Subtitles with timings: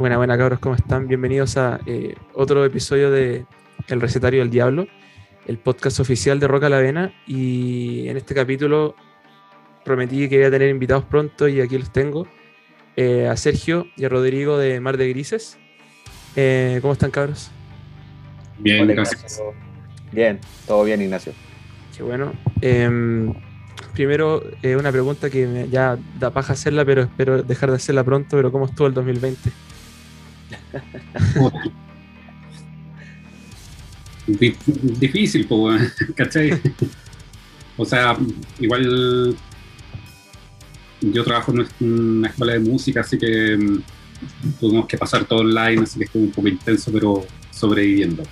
[0.00, 1.08] Buena, buena cabros, ¿cómo están?
[1.08, 3.44] Bienvenidos a eh, otro episodio de
[3.88, 4.86] El Recetario del Diablo,
[5.46, 7.12] el podcast oficial de Roca la Vena.
[7.26, 8.94] Y en este capítulo
[9.84, 12.26] prometí que iba a tener invitados pronto y aquí los tengo.
[12.96, 15.58] eh, a Sergio y a Rodrigo de Mar de Grises.
[16.34, 17.50] Eh, ¿Cómo están cabros?
[18.58, 19.20] Bien, Hola, gracias.
[19.20, 19.44] Ignacio.
[20.12, 21.32] Bien, todo bien, Ignacio.
[21.96, 22.32] Qué bueno.
[22.62, 23.32] Em,
[23.94, 28.02] primero, eh, una pregunta que me- ya da paja hacerla, pero espero dejar de hacerla
[28.02, 28.36] pronto.
[28.36, 29.50] Pero ¿cómo estuvo el 2020?
[34.26, 34.56] Di-
[34.98, 35.48] Difícil,
[36.16, 36.60] ¿cachai?
[37.76, 38.16] O sea,
[38.58, 39.36] igual
[41.00, 43.82] yo trabajo en una escuela de música, así que mm,
[44.60, 48.22] tuvimos que pasar todo online, así que estuvo un poco intenso, pero sobreviviendo.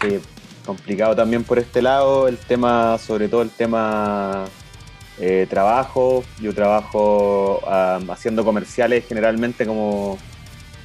[0.00, 0.18] Sí,
[0.66, 4.44] complicado también por este lado, el tema, sobre todo el tema
[5.20, 6.24] eh, trabajo.
[6.40, 7.60] Yo trabajo
[8.10, 10.18] haciendo comerciales generalmente como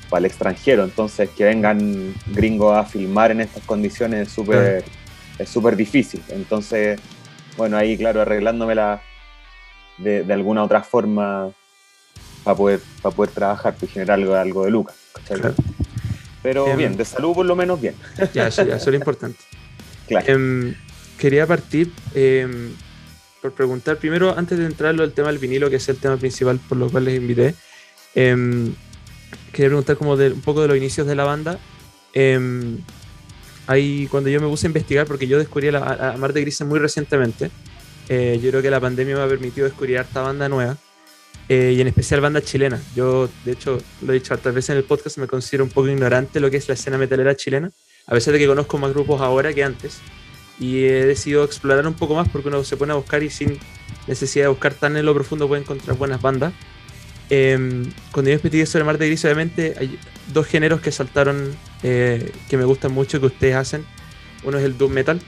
[0.09, 4.83] para el extranjero, entonces que vengan gringos a filmar en estas condiciones es súper
[5.37, 6.21] es súper difícil.
[6.29, 6.99] Entonces,
[7.57, 9.01] bueno, ahí claro, arreglándomela
[9.97, 11.51] de, de alguna otra forma
[12.43, 14.95] para poder, para poder trabajar y generar algo, algo de lucas.
[16.41, 17.95] Pero Em, bien, de salud por lo menos bien.
[18.33, 19.39] Ya, eso, eso era importante.
[20.07, 20.25] Claro.
[20.27, 20.75] Em,
[21.17, 22.71] quería partir em,
[23.41, 25.97] por preguntar primero, antes de entrar en lo del tema del vinilo, que es el
[25.97, 27.55] tema principal por lo cual les invité.
[29.51, 31.59] Quería preguntar como de, un poco de los inicios de la banda.
[32.13, 32.77] Em,
[33.67, 36.41] ahí, cuando yo me puse a investigar, porque yo descubrí a, a- a Mar de
[36.41, 37.51] Grises muy recientemente,
[38.09, 40.77] eh, yo creo que la pandemia me ha permitido descubrir harta banda nueva.
[41.49, 42.81] eh, y en especial bandas chilenas.
[42.93, 45.87] Yo, de hecho, lo he dicho hartas veces en el podcast, me considero un poco
[45.87, 47.71] ignorante lo que es la escena metalera chilena
[48.05, 49.99] a pesar de que conozco más grupos ahora que antes.
[50.59, 53.57] Y he decidido explorar un poco más porque uno se pone a buscar y sin
[54.07, 56.53] necesidad de buscar tan en lo profundo puede encontrar buenas bandas.
[57.29, 59.99] Em, cuando yo investigué sobre Mar de Gris, obviamente hay
[60.33, 63.85] dos géneros que saltaron eh, que me gustan mucho que ustedes hacen.
[64.43, 65.21] Uno es el doom metal.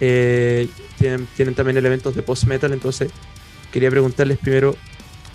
[0.00, 0.68] Eh,
[0.98, 2.72] tienen, tienen también elementos de post metal.
[2.72, 3.10] Entonces
[3.70, 4.76] quería preguntarles primero,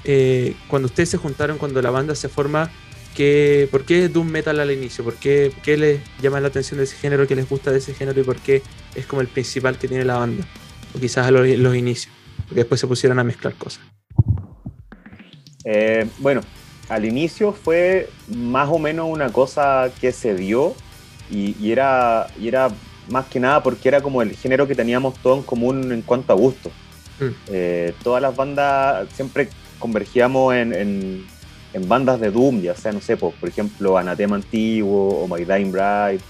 [0.03, 2.71] eh, cuando ustedes se juntaron, cuando la banda se forma,
[3.15, 5.01] ¿Qué, ¿Por qué Doom Metal al inicio?
[5.01, 7.25] ¿Por qué, qué les llama la atención de ese género?
[7.25, 8.19] ¿Qué les gusta de ese género?
[8.19, 8.61] ¿Y por qué
[8.93, 10.45] es como el principal que tiene la banda?
[10.93, 13.81] O quizás a los, los inicios, porque después se pusieron a mezclar cosas.
[15.65, 16.41] Eh, bueno,
[16.89, 20.75] al inicio fue más o menos una cosa que se dio
[21.31, 22.69] y, y era, y era
[23.09, 26.31] más que nada porque era como el género que teníamos todo en común en cuanto
[26.33, 26.69] a gusto.
[27.19, 27.29] Mm.
[27.47, 29.49] Eh, todas las bandas siempre
[29.79, 31.25] convergíamos en, en-
[31.73, 35.43] en bandas de Doom, ya sea, no sé, por, por ejemplo, Anatema Antiguo o My
[35.43, 36.21] Dying Bride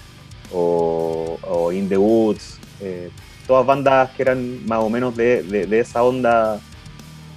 [0.52, 2.58] o, o In the Woods.
[2.80, 3.10] eh,
[3.46, 6.60] todas bandas que eran más o menos de, de- de esa onda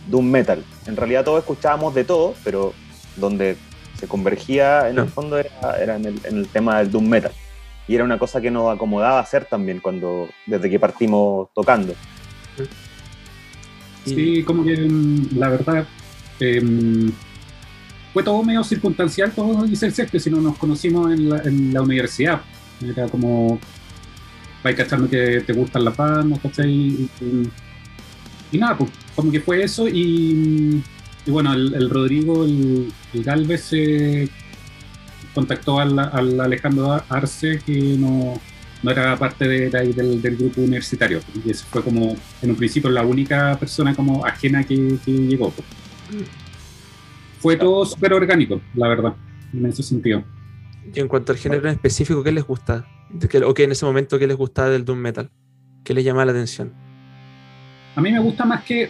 [0.10, 0.64] Doom Metal.
[0.86, 2.74] En realidad todos escuchábamos de todo, pero
[3.16, 3.56] donde
[4.00, 5.04] se convergía en No.
[5.04, 7.32] el fondo era, era en, el, en el tema del Doom Metal.
[7.88, 11.94] Y era una cosa que nos acomodaba hacer también cuando, desde que partimos tocando.
[14.06, 15.86] Sí, como que mm, la verdad
[16.40, 17.12] em,
[18.14, 22.42] fue todo medio circunstancial, como dice si no nos conocimos en la, en la universidad.
[22.82, 23.60] Era como,
[24.64, 26.70] vais cachando que te gustan las bandas, ¿cachai?
[26.72, 27.50] Y, y-
[28.52, 30.82] y nada, pues como que fue eso y,
[31.28, 34.30] bueno, el, Rodrigo, el, Galvez se
[35.34, 38.40] contactó al, al Alejandro Arce, que no,
[38.82, 41.20] no era parte de, de del, grupo universitario.
[41.46, 45.54] Y ese fue como, en un principio, la única persona como ajena que, que llegó.
[47.40, 49.14] Fue todo súper orgánico, la verdad,
[49.54, 50.24] en ese sentido.
[50.94, 52.86] y en cuanto al género en específico, ¿qué les gusta?
[53.30, 55.30] Que- ¿O qué en ese momento qué les gustaba del Doom Metal?
[55.84, 56.74] ¿Qué les llama la atención?
[58.00, 58.90] A mí me gusta más que,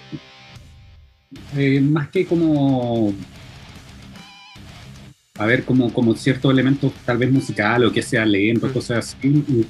[1.58, 3.12] eh, más que como,
[5.36, 8.72] a ver, como, como ciertos elementos tal vez musical o que sea lento, Mm.
[8.72, 9.28] cosas así.
[9.48, 9.66] y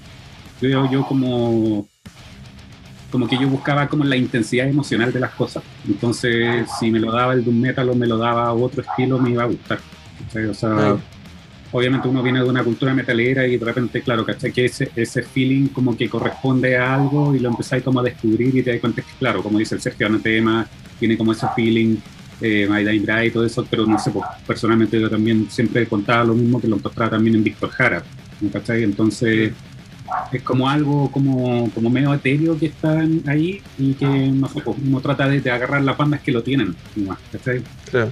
[0.59, 1.87] Veo yo como,
[3.09, 5.63] como que yo buscaba como la intensidad emocional de las cosas.
[5.87, 9.29] Entonces, si me lo daba el doom metal o me lo daba otro estilo, me
[9.29, 9.79] iba a gustar.
[10.49, 10.97] O sea.
[11.71, 14.51] Obviamente uno viene de una cultura metalera y de repente, claro, ¿cachai?
[14.51, 18.55] Que ese, ese feeling como que corresponde a algo y lo empezáis como a descubrir
[18.55, 20.67] y te das cuenta que, claro, como dice el Sergio Anatema,
[20.99, 21.97] tiene como ese feeling,
[22.41, 25.85] eh, My Dying Bride y todo eso, pero no sé, pues, personalmente yo también siempre
[25.87, 28.03] contaba lo mismo que lo encontraba también en Víctor Jara.
[28.53, 28.83] ¿cachai?
[28.83, 29.51] Entonces
[30.31, 34.77] es como algo como, como medio etéreo que están ahí y que, no sé, pues,
[34.83, 36.75] uno trata de, de agarrar las bandas que lo tienen,
[37.31, 37.61] ¿cachai?
[37.91, 38.11] Claro.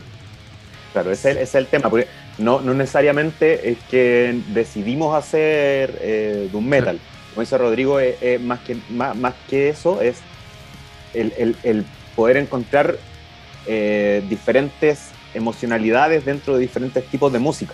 [0.94, 2.08] Claro, ese, ese es el tema, porque
[2.38, 7.00] no, no necesariamente es que decidimos hacer eh, Doom Metal.
[7.34, 10.18] Como dice Rodrigo, eh, eh, más, que, más, más que eso es
[11.14, 11.86] el, el- el
[12.16, 12.98] poder encontrar
[13.68, 17.74] eh, diferentes emocionalidades dentro de diferentes tipos de música.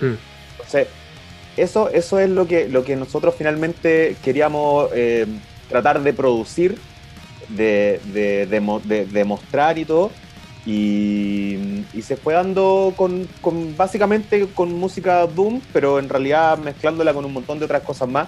[0.00, 0.14] Mm.
[0.52, 0.88] Entonces,
[1.56, 5.26] eso, eso es lo que, lo que nosotros finalmente queríamos eh,
[5.68, 6.78] tratar de producir,
[7.48, 8.46] de, de,
[8.84, 10.10] de, de mostrar y todo.
[10.66, 11.56] Y,
[12.00, 17.26] y se fue dando con, con básicamente con música Doom, pero en realidad mezclándola con
[17.26, 18.26] un montón de otras cosas más,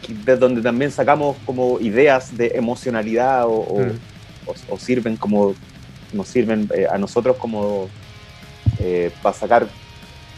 [0.00, 3.98] que- de donde también sacamos como ideas de emocionalidad o, o- Mm.
[4.46, 5.56] o- o sirven como
[6.12, 7.90] nos sirven eh, a nosotros como
[9.20, 9.68] para sacar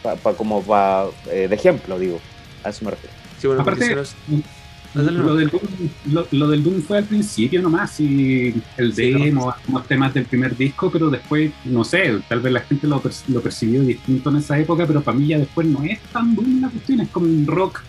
[0.02, 2.18] pa- pa- como pa- eh, de ejemplo digo
[2.64, 4.57] a eso me refiero Sí, bueno, porque Aparte, si no es- dale, no.
[4.94, 5.04] Lo
[5.34, 5.62] del, Doom,
[6.06, 10.56] lo, lo del Doom fue al principio nomás, y el demo, algunos temas del primer
[10.56, 14.58] disco, pero después, no sé, tal vez la gente lo, lo percibió distinto en esa
[14.58, 17.46] época, pero para mí ya después no es tan Doom la cuestión, es como un
[17.46, 17.80] rock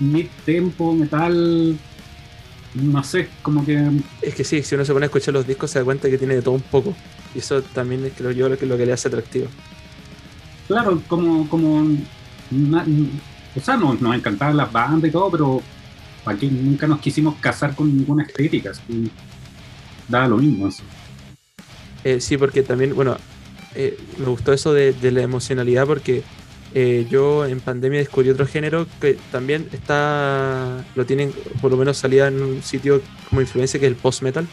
[0.00, 1.78] mid-tempo, metal,
[2.74, 3.90] no sé, como que
[4.20, 6.18] Es que sí, si uno se pone a escuchar los discos se da cuenta que
[6.18, 6.94] tiene de todo un poco.
[7.34, 9.46] Y eso también es creo yo lo que, lo que le hace atractivo.
[10.66, 15.62] Claro, como, como o sea, nos, nos encantaban las bandas y todo, pero
[16.24, 19.10] aquí nunca nos quisimos casar con ninguna estética, así,
[20.08, 20.68] daba lo mismo.
[20.68, 20.82] eso.
[22.04, 23.16] Eh, sí, porque también, bueno,
[23.74, 26.22] eh, me gustó eso de, la emocionalidad porque
[26.74, 31.96] eh, yo en pandemia descubrí otro género que también está, lo tienen, por lo menos
[31.96, 34.46] salía en un sitio como influencia que es el post-metal.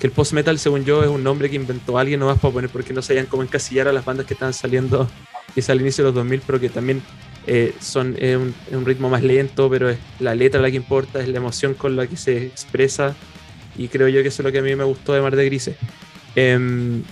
[0.00, 2.92] Que el post-metal, según yo, es un nombre que inventó alguien nomás para poner porque
[2.92, 5.08] no sabían cómo encasillar a las bandas que estaban saliendo
[5.54, 7.02] quizá al inicio de los 2000, pero que también
[7.46, 10.76] eh, son es un, es un ritmo más lento, pero es la letra la que
[10.76, 13.14] importa, es la emoción con la que se expresa.
[13.76, 15.44] Y creo yo que eso es lo que a mí me gustó de Mar de
[15.46, 15.76] Grises.
[16.36, 17.02] Em,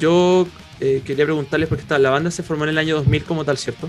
[0.00, 0.48] yo
[0.80, 3.58] eh, quería preguntarles, porque está, la banda se formó en el año 2000 como tal,
[3.58, 3.88] ¿cierto?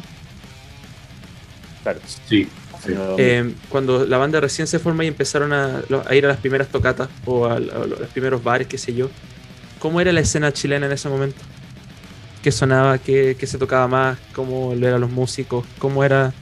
[1.83, 2.47] claro Sí,
[2.83, 2.91] sí.
[2.91, 3.25] Año 2000.
[3.25, 6.67] Eh, cuando la banda recién se forma y empezaron a, a ir a las primeras
[6.67, 9.09] tocatas o a, a los primeros bares, qué sé yo,
[9.79, 11.41] ¿cómo era la escena chilena en ese momento?
[12.41, 12.97] ¿Qué sonaba?
[12.97, 14.17] ¿Qué, qué se tocaba más?
[14.33, 15.65] ¿Cómo lo eran los músicos?
[15.79, 16.33] ¿Cómo era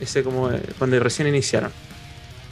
[0.00, 1.70] ese como eh, cuando recién iniciaron?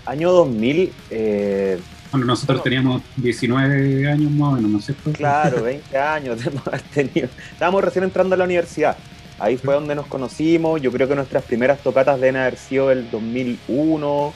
[0.05, 1.79] año 2000 eh,
[2.11, 2.63] Bueno, nosotros Bueno.
[2.65, 5.13] teníamos 19 años más o menos, ¿no es cierto?
[5.13, 6.41] claro 20 años
[6.95, 7.29] tenido.
[7.53, 8.97] estábamos recién entrando a la universidad
[9.39, 13.11] ahí fue donde nos conocimos yo creo que nuestras primeras tocatas deben haber sido el
[13.13, 14.33] 2001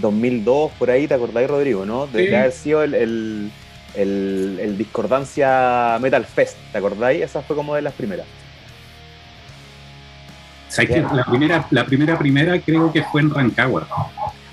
[0.00, 2.30] 2002 por ahí te acordáis Rodrigo no de, Sí.
[2.30, 3.50] de haber sido el, el,
[3.94, 7.22] el- el Discordancia Metal Fest ¿te acordáis?
[7.22, 8.26] esa fue como de las primeras.
[11.12, 13.86] La primera, la primera primera creo que fue en Rancagua.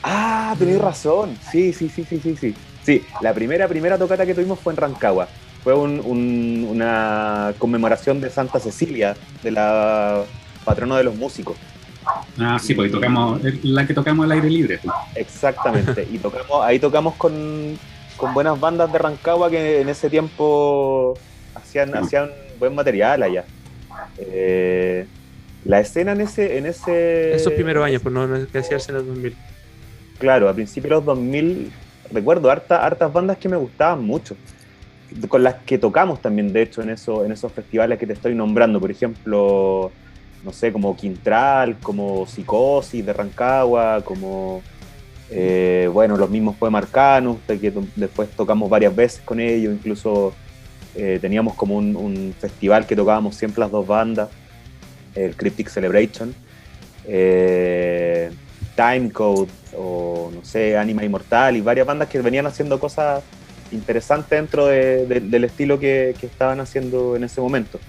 [0.04, 1.38] Ah, tenéis razón.
[1.50, 2.56] Sí, sí, sí, sí, sí, sí.
[2.84, 5.28] Sí, la primera, primera tocata que tuvimos fue en Rancagua.
[5.64, 10.24] Fue un- un- una conmemoración de Santa Cecilia, de la
[10.66, 11.56] patrona de los músicos.
[12.40, 14.80] Ah, sí, porque tocamos, es la que tocamos al aire libre.
[14.84, 14.94] pues.
[15.16, 16.08] Exactamente.
[16.12, 17.78] Y tocamos, ahí tocamos con,
[18.20, 21.18] con buenas bandas de Rancagua que en ese tiempo
[21.56, 22.30] hacían, hacían
[22.60, 23.46] buen material allá.
[24.18, 25.08] Eh,
[25.66, 27.34] la escena en ese, en ese.
[27.34, 29.36] Esos primeros años, pues no, que hacía en el 2000.
[30.20, 31.72] Claro, a principios de los 2000
[32.12, 34.36] recuerdo harta, hartas bandas que me gustaban mucho,
[35.28, 38.36] con las que tocamos también, de hecho, en, eso, en esos festivales que te estoy
[38.36, 39.92] nombrando, por ejemplo,
[40.44, 44.62] no sé, como Quintral, como Psicosis de Rancagua, como,
[45.32, 50.34] eh, bueno, los mismos Poema Arcanus, de que después tocamos varias veces con ellos, incluso
[50.96, 54.30] eh, teníamos como un, un festival que tocábamos siempre las dos bandas,
[55.16, 56.34] el Cryptic Celebration.
[57.06, 58.30] Eh,
[58.76, 63.24] Time Code o no sé, Anima Inmortal y varias bandas que venían haciendo cosas
[63.72, 67.80] interesantes dentro de- de- del estilo que, que estaban haciendo en ese momento.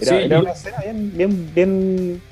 [0.00, 2.22] Era, Sí, era yo- una escena bien, bien, bien,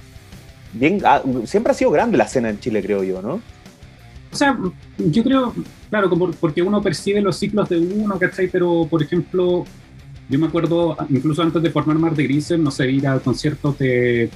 [0.78, 3.40] bien ah, siempre ha sido grande la escena en Chile, creo yo, ¿no?
[4.32, 4.58] O sea,
[4.98, 5.54] yo creo,
[5.88, 8.48] claro, como porque uno percibe los ciclos de uno, ¿cachai?
[8.48, 9.64] Pero, por ejemplo,
[10.28, 13.78] yo me acuerdo, incluso antes de formar Mar de Grises, no sé, ir a conciertos
[13.78, 14.28] de,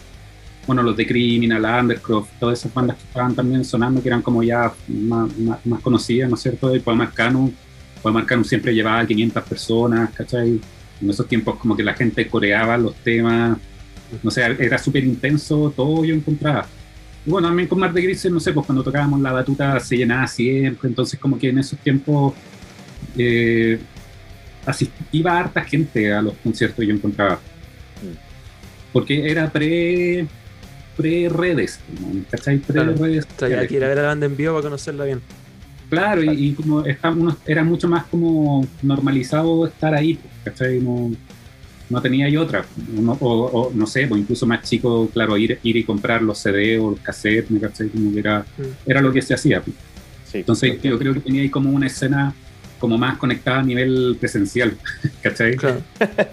[0.67, 4.43] bueno, los de Criminal, Undercroft, todas esas bandas que estaban también sonando, que eran como
[4.43, 6.73] ya más, más, más conocidas, ¿no es cierto?
[6.73, 7.51] El Poema Arcanum,
[8.03, 10.61] Poema Arcanum siempre llevaba a 500 personas, ¿cachai?
[11.03, 13.59] En esos tiempos como que la gente coreaba los temas,
[14.23, 16.67] no sé, era súper intenso, todo yo encontraba.
[17.25, 19.97] Y bueno, también con Mar de Grises, no sé, pues cuando tocábamos la batuta se
[19.97, 22.35] llenaba siempre, entonces como que en esos tiempos
[23.17, 23.79] eh,
[25.13, 27.39] iba harta gente a los conciertos yo encontraba.
[28.93, 30.27] Porque era pre
[30.97, 31.81] pre redes,
[32.31, 32.59] ¿cachai?
[32.59, 32.95] Pre Claro.
[32.95, 35.21] O sea, ya que ir a ver a la banda en vivo para conocerla bien.
[35.89, 40.79] Claro, y, y como estábamos, era mucho más como normalizado estar ahí, ¿cachai?
[40.81, 41.11] No,
[41.91, 42.65] no tenía y otra.
[42.89, 46.39] No- o, o, no sé, pues incluso más chico, claro, ir, ir y comprar los
[46.39, 47.89] CD o los cassettes, ¿me cachai?
[47.89, 48.63] Como que era, Mm.
[48.87, 49.61] era lo que se hacía.
[49.61, 49.77] pues.
[50.31, 50.39] Sí.
[50.39, 52.33] Entonces yo creo que tenía ahí como una escena
[52.79, 54.75] como más conectada a nivel presencial,
[55.23, 55.57] ¿cachai?
[55.57, 55.83] Claro.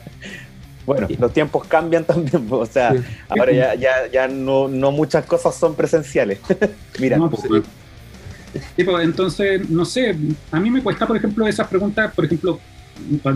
[0.86, 3.00] Bueno, los tiempos cambian también, o sea, Sí.
[3.28, 6.40] ahora ya, ya, ya no, no muchas cosas son presenciales.
[7.00, 8.84] Mira, No, pues, Sí.
[8.86, 10.16] pues, entonces, no sé,
[10.50, 12.58] a mí me cuesta, por ejemplo, esas preguntas, por ejemplo,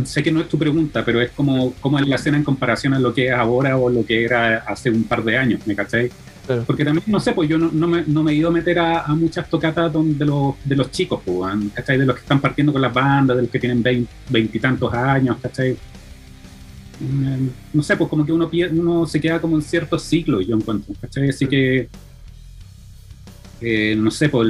[0.06, 2.94] sé que no es tu pregunta, pero es como, como es la escena en comparación
[2.94, 5.76] a lo que es ahora o lo que era hace un par de años, ¿me
[5.76, 6.12] cachai?
[6.46, 6.64] Claro.
[6.66, 8.80] Porque también, no sé, pues yo no, no me, no me he ido a meter
[8.80, 11.98] a, a muchas tocatas don- de los, de los chicos, pues, ¿cachai?
[12.00, 13.84] De los que están partiendo con las bandas, de los que tienen
[14.30, 15.78] veintitantos años, ¿cachai?
[17.00, 20.56] Mm, No sé, pues como que uno, uno se queda como en ciertos ciclos, yo
[20.56, 21.30] encuentro, ¿cachai?
[21.30, 21.88] Así que,
[23.62, 24.48] eh, no sé, pues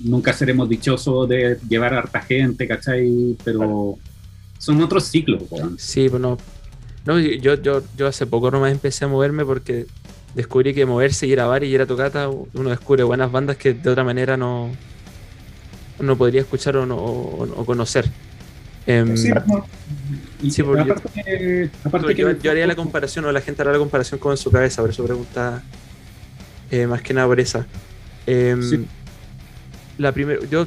[0.00, 3.36] nunca seremos dichosos de llevar a harta gente, ¿cachai?
[3.44, 3.98] Pero
[4.60, 5.42] son otros ciclos.
[5.78, 6.36] Sí, pues no.
[7.06, 9.86] No, yo, yo, yo hace poco nomás empecé a moverme porque
[10.34, 13.72] descubrí que moverse, ir a bar y ir a tocata, uno descubre buenas bandas que
[13.74, 14.70] de otra manera no,
[15.98, 18.04] no podría escuchar o, no- o- o conocer.
[18.86, 19.64] Em, Sí, no.
[20.42, 23.72] Y Sí, aparte, que- aparte yo, que- yo haría la comparación, o la gente hará
[23.72, 25.62] la comparación como en su cabeza, por eso pregunta
[26.70, 27.66] eh, más que nada por esa.
[28.26, 28.86] Em, Sí.
[29.98, 30.66] La primera, yo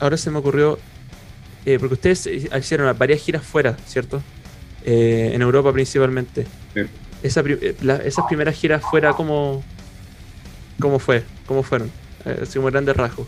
[0.00, 0.78] ahora se me ocurrió,
[1.66, 4.22] eh, porque ustedes hicieron varias giras fuera, ¿cierto?
[4.84, 6.46] Eh, en Europa principalmente.
[6.74, 6.80] Sí.
[7.22, 9.62] Esa, pri- eh, la- esas primeras giras fuera, ¿cómo,
[10.80, 11.22] cómo fue?
[11.46, 11.90] ¿Cómo fueron?
[12.24, 13.26] Eh, así como grandes rasgos.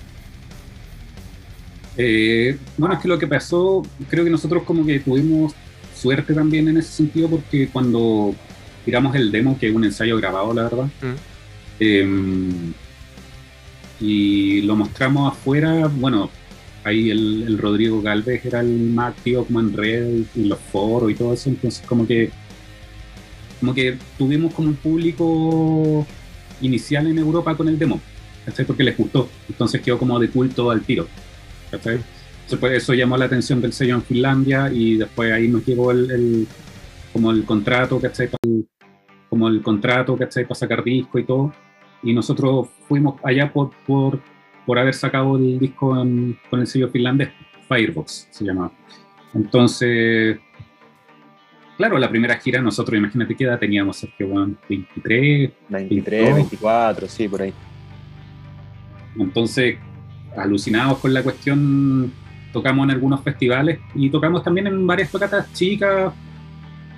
[1.96, 5.52] Eh, bueno, es que lo que pasó, creo que nosotros como que tuvimos
[5.94, 8.34] suerte también en ese sentido porque cuando
[8.84, 11.14] tiramos el demo, que es un ensayo grabado, la verdad, Mm.
[11.80, 12.72] eh,
[14.00, 16.30] y lo mostramos afuera, bueno,
[16.84, 21.10] ahí el, el Rodrigo Galvez era el más activo como en red y los foros
[21.10, 22.30] y todo eso, entonces como que
[23.60, 26.06] como que tuvimos como un público
[26.60, 28.00] inicial en Europa con el demo,
[28.44, 28.64] ¿cachai?
[28.66, 31.06] Porque les gustó, entonces quedó como de culto al tiro.
[31.70, 31.94] ¿cachai?
[31.94, 35.90] Entonces, pues, eso llamó la atención del sello en Finlandia y después ahí nos llegó
[35.92, 36.46] el, el-
[37.12, 38.28] como el contrato, ¿cachai?
[39.30, 40.44] Como el contrato, ¿cachai?
[40.44, 41.52] Para sacar disco y todo.
[42.02, 44.20] Y nosotros fuimos allá por, por,
[44.66, 47.30] por haber sacado el disco en- con el sello finlandés,
[47.68, 48.73] Firebox se llamaba.
[49.35, 50.38] Entonces,
[51.76, 57.28] claro, la primera gira nosotros, imagínate qué edad teníamos, Sergio, weón, 23, 23, 24, sí,
[57.28, 57.52] por ahí.
[59.18, 59.76] Entonces,
[60.37, 62.12] alucinados con la cuestión,
[62.52, 66.12] tocamos en algunos festivales y tocamos también en varias tocatas chicas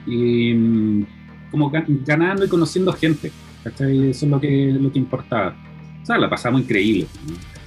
[0.06, 1.06] y mm,
[1.50, 3.30] como ga- ganando y conociendo gente.
[3.64, 4.10] ¿cachai?
[4.10, 5.56] Eso es lo que, lo que importaba.
[6.02, 7.06] O sea, la pasamos increíble.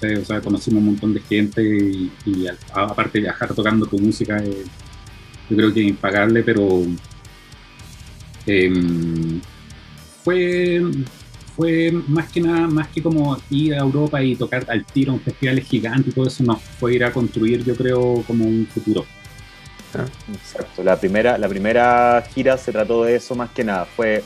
[0.02, 4.64] O sea, conocimos un montón de gente y, aparte viajar tocando tu música, eh,
[5.50, 6.84] yo creo que es impagable, pero
[8.46, 9.42] em,
[10.24, 10.82] fue
[11.60, 15.20] fue más que nada, más que como ir a Europa y tocar al tiro en
[15.20, 19.06] festivales gigantes y todo eso, no, fue ir a construir, yo creo, como un futuro.
[20.34, 20.82] Exacto.
[20.86, 23.84] La primera, la primera gira se trató de eso más que nada.
[23.84, 24.24] Fue,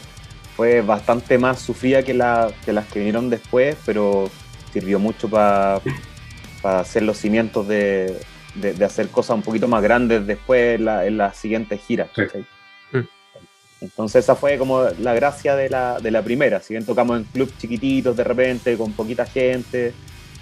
[0.56, 4.30] fue bastante más sufrida que, la, que las que vinieron después, pero
[4.74, 5.80] sirvió mucho para
[6.64, 8.18] hacer los cimientos de,
[8.56, 12.10] de- de hacer cosas un poquito más grandes después en, la- en las siguientes giras.
[12.92, 12.98] Mm.
[13.82, 16.62] Entonces esa fue como la gracia de la, de la primera.
[16.62, 19.94] Si bien tocamos en clubs chiquititos de repente, con poquita gente,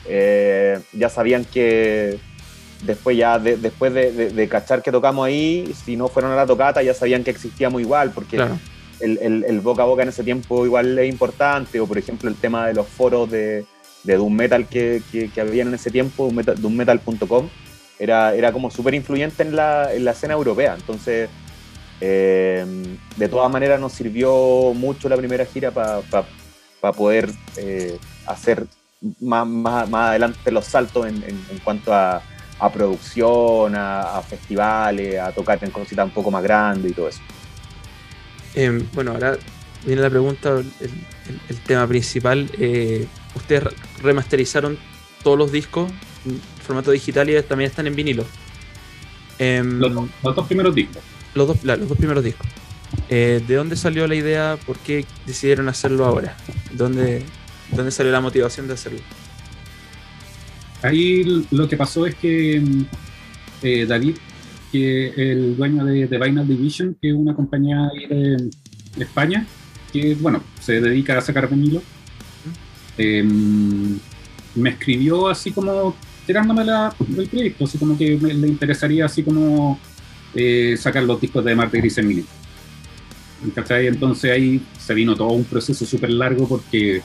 [0.08, 2.20] eh, ya sabían que
[2.84, 6.36] después ya de- después de, de- de cachar que tocamos ahí, si no fueron a
[6.36, 8.60] la tocata ya sabían que existíamos igual, porque Claro.
[9.00, 12.30] el, el- el boca a boca en ese tiempo igual es importante, o por ejemplo
[12.30, 13.66] el tema de los foros de,
[14.04, 17.50] de Doom Metal que, que, habían en ese tiempo, Doommetal- doommetal.com,
[18.00, 21.30] era, era como súper influyente en la, en la escena europea, entonces
[22.00, 22.66] eh,
[23.16, 26.02] de todas maneras nos sirvió mucho la primera gira para
[26.98, 28.66] poder eh, hacer
[29.20, 32.22] más, más, más adelante los saltos en, en- cuanto a,
[32.60, 37.20] a producción, a, festivales, a tocar en cositas un poco más grandes y todo eso.
[38.56, 39.38] Em, bueno, ahora
[39.86, 42.50] viene la pregunta, el, tema principal.
[43.36, 43.72] Ustedes re-
[44.02, 44.78] remasterizaron
[45.24, 45.92] todos los discos
[46.26, 48.26] en formato digital y también están en vinilo.
[49.40, 49.92] Em, Los,
[50.24, 51.02] los dos primeros discos.
[51.34, 52.48] los, dos, la- los dos primeros discos.
[53.10, 54.58] Eh, ¿De dónde salió la idea?
[54.66, 56.36] ¿Por qué decidieron hacerlo ahora?
[56.74, 57.24] ¿Dónde,
[57.72, 59.00] dónde salió la motivación de hacerlo?
[60.84, 62.86] Ahí lo que pasó es que mm,
[63.62, 64.18] eh, David,
[64.72, 68.50] que el dueño de, de Vinyl Division, que es una compañía de,
[68.98, 69.46] de España,
[69.94, 71.84] que bueno, se dedica a sacar vinilo,
[72.98, 73.24] eh,
[74.56, 75.96] me escribió así como
[76.26, 79.80] tirándome la, el proyecto, así como que me, le interesaría así como
[80.34, 82.26] eh, sacar los discos de Marte Gris en.
[83.56, 83.88] ¿Cachai?
[83.88, 87.02] Entonces ahí se vino todo un proceso súper largo porque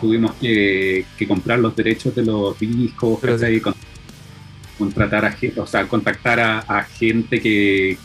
[0.00, 3.60] tuvimos que, que comprar los derechos de los discos, Pero ¿cachai?
[3.60, 3.74] Con-
[4.78, 7.96] contratar a gente, o sea, contactar a, gente que,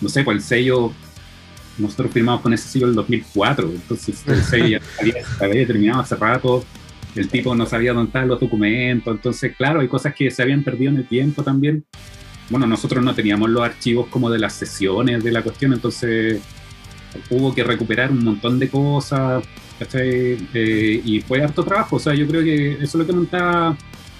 [0.00, 0.92] no sé, pues el sello,
[1.78, 6.00] nosotros firmamos con ese sello en el 2004, entonces el sello ya había, había terminado
[6.00, 6.64] hace rato,
[7.14, 10.62] el tipo no sabía dónde estaban los documentos, entonces claro, hay cosas que se habían
[10.62, 11.84] perdido en el tiempo también.
[12.50, 16.42] Bueno, nosotros no teníamos los archivos como de las sesiones de la cuestión, entonces
[17.30, 19.44] hubo que recuperar un montón de cosas,
[19.92, 23.76] eh, y fue harto trabajo, o sea, yo creo que eso es lo que montaba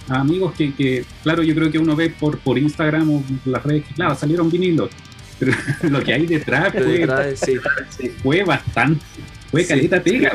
[0.08, 3.84] a amigos que, claro, yo creo que uno ve por, por Instagram o las redes
[3.86, 4.90] que, claro, salieron vinilos,
[5.82, 6.72] lo que hay detrás
[8.22, 9.04] fue, bastante,
[9.50, 10.32] fue caleta pega,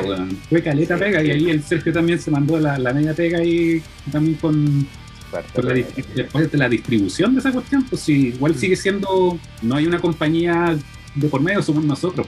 [0.48, 3.82] fue caleta pega, y ahí el Sergio también se mandó la, la media pega y
[4.12, 4.86] también con,
[5.62, 5.74] la,
[6.14, 10.00] después de la distribución de esa cuestión, pues sí, igual sigue siendo, no hay una
[10.00, 10.76] compañía
[11.14, 12.26] de por medio, somos nosotros.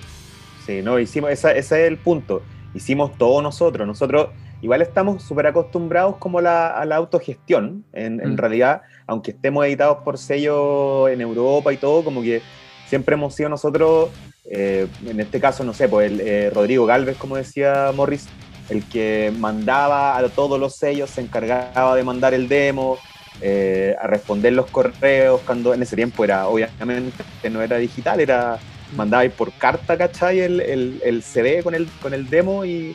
[0.67, 2.43] Sí, no, hicimos, ese es el punto.
[2.75, 3.87] Hicimos todo nosotros.
[3.87, 4.29] Nosotros
[4.61, 7.85] igual estamos súper acostumbrados como la, a la autogestión.
[7.93, 8.37] En, en, mm.
[8.37, 12.43] realidad, aunque estemos editados por sello en Europa y todo, como que
[12.93, 14.11] siempre hemos sido nosotros,
[14.45, 18.27] eh, en este caso, no sé, pues el, eh, Rodrigo Galvez, como decía Morris,
[18.69, 22.99] el que mandaba a todos los sellos, se encargaba de mandar el demo,
[23.41, 28.59] eh, a responder los correos, cuando en ese tiempo era, obviamente, no era digital, era
[28.95, 30.41] mandabais por carta, ¿cachai?
[30.41, 32.95] El, el, el, CD con el, con el demo y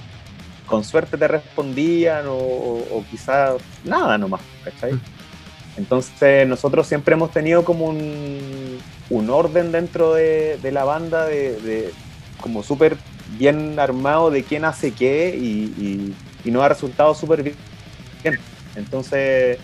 [0.68, 4.92] con suerte te respondían o, o, quizás nada nomás, ¿cachai?
[5.78, 8.80] Entonces nosotros siempre hemos tenido como un,
[9.10, 11.92] un orden dentro de, de la banda de, de
[12.42, 12.98] como súper
[13.38, 16.16] bien armado de quién hace qué y, y,
[16.46, 17.56] y nos ha resultado súper bien.
[18.76, 19.60] Entonces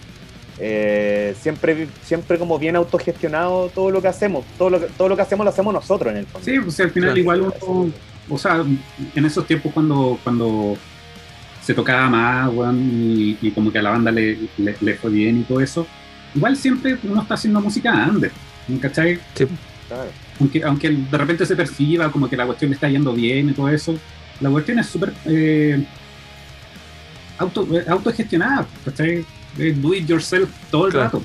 [0.60, 4.46] eh, siempre, siempre como bien autogestionado todo lo que hacemos.
[4.58, 6.46] Todo lo que, todo lo que hacemos lo hacemos nosotros en el fondo.
[6.46, 7.92] Sí, pues al final igual uno,
[8.30, 8.64] o sea,
[9.16, 10.78] en esos tiempos cuando, cuando
[11.62, 15.60] se tocaba más, y, como que a la banda le, le, fue bien y todo
[15.60, 15.88] eso,
[16.36, 18.32] igual siempre uno está haciendo música under,
[18.82, 19.20] ¿cachai?
[19.36, 19.48] Sí,
[19.88, 20.10] claro.
[20.40, 23.54] Aunque, aunque de repente se perciba como que la cuestión le está yendo bien y
[23.54, 23.98] todo eso,
[24.40, 25.86] la cuestión es súper eh,
[27.38, 29.26] auto, eh, autogestionada, ¿cachai?
[29.58, 31.22] do it yourself todo el rato.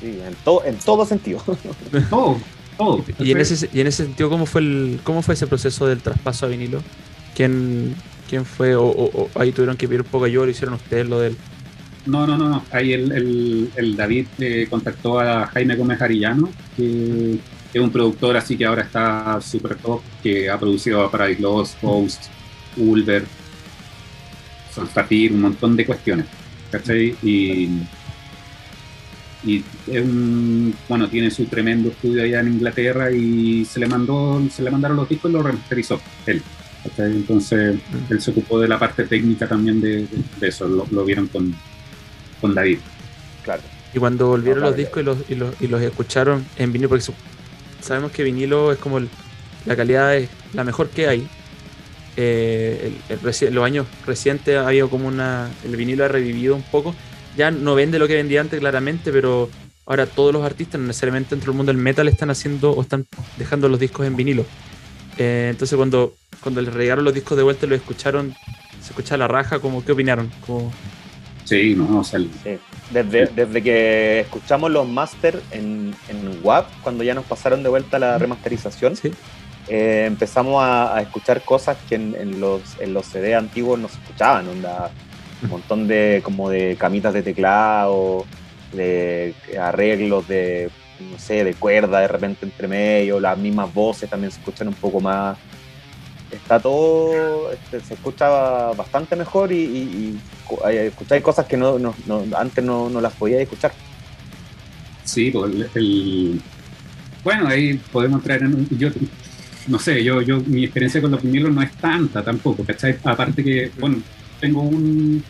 [0.00, 1.42] Sí, en, todo en todo sentido.
[2.10, 2.40] todo,
[2.78, 3.04] todo.
[3.18, 6.00] Y en, ese, y en ese sentido, ¿cómo fue, el, ¿cómo fue ese proceso del
[6.00, 6.82] traspaso a vinilo?
[7.34, 7.94] ¿Quién,
[8.28, 8.74] quién fue?
[8.76, 11.36] O, ahí tuvieron que pedir un poco yo, lo hicieron ustedes lo del.
[12.06, 12.64] No, no, no, no.
[12.70, 17.38] Ahí el, el, el David eh, contactó a Jaime Gómez Arillano, que
[17.72, 22.24] es un productor así que ahora está súper top, que ha producido para Lost, Post,
[22.76, 23.24] Ulver,
[24.74, 26.26] Solstatir, un montón de cuestiones.
[26.70, 27.16] ¿cachai?
[27.22, 27.68] Y,
[29.44, 34.42] y es un, bueno, tiene su tremendo estudio allá en Inglaterra y se le mandó,
[34.50, 36.42] se le mandaron los discos y lo remasterizó él.
[36.96, 38.12] Entonces mm.
[38.12, 40.06] él se ocupó de la parte técnica también de,
[40.40, 41.54] eso, lo, vieron con,
[42.40, 42.78] con David.
[43.44, 43.62] Claro.
[43.92, 47.04] Y cuando volvieron los discos y los, y los, y los escucharon en vinilo, porque
[47.80, 51.28] sabemos que vinilo es como la calidad es la mejor que hay,
[52.16, 52.92] eh,
[53.50, 55.50] los años recientes ha habido como una.
[55.64, 56.94] El vinilo ha revivido un poco.
[57.36, 59.48] Ya no vende lo que vendía antes, claramente, pero
[59.86, 63.06] ahora todos los artistas, no necesariamente dentro del mundo del metal, están haciendo o están
[63.38, 64.44] dejando los discos en vinilo.
[65.16, 68.34] Eh, entonces, cuando, cuando les regaron los discos de vuelta y los escucharon,
[68.82, 70.30] se escucha la raja, como, ¿qué opinaron?
[70.46, 70.72] Como...
[71.50, 72.20] Sí, no, o sea,
[72.92, 77.98] Desde, desde, que escuchamos los master en, en WAP, cuando ya nos pasaron de vuelta
[77.98, 79.10] la remasterización, ¿Sí?
[79.66, 84.46] Eh, empezamos a, escuchar cosas que en, los, en los CD antiguos no se escuchaban,
[84.46, 84.62] un
[85.48, 88.26] montón de como de camitas de teclado,
[88.72, 94.30] de arreglos de no sé, de cuerda de repente entre medio, las mismas voces también
[94.30, 95.36] se escuchan un poco más.
[96.30, 98.28] Está todo, este, se escucha
[98.72, 100.18] bastante mejor y,
[100.68, 101.76] escucháis cosas que no,
[102.36, 103.72] antes no, las podíais escuchar.
[105.04, 106.40] Sí, pues, el,
[107.24, 108.90] bueno, ahí podemos traer, yo
[109.66, 112.96] no sé, yo, yo mi experiencia con los vinilos no es tanta tampoco, ¿cachai?
[113.04, 113.98] Aparte que, bueno,
[114.40, 115.22] tengo un,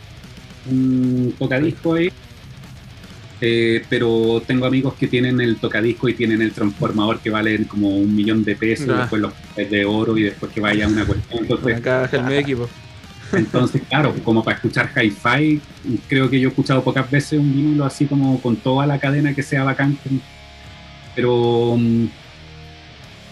[0.69, 2.11] un tocadisco ahí,
[3.41, 7.89] eh, pero tengo amigos que tienen el tocadisco y tienen el transformador que vale como
[7.89, 9.01] un millón de pesos, ah.
[9.01, 11.43] después los de oro y después que vaya una cuestión.
[11.43, 12.69] Entonces, Acá el medio equipo.
[13.33, 15.59] Entonces, claro, como para escuchar hi-fi,
[16.07, 19.33] creo que yo he escuchado pocas veces un vinilo así como con toda la cadena
[19.33, 19.97] que sea bacán.
[21.15, 22.07] Pero mm,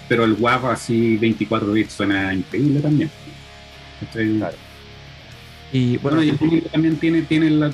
[0.09, 3.11] pero el WAV así 24 bits suena increíble también.
[5.71, 7.71] Y bueno, y el también tiene, tiene la,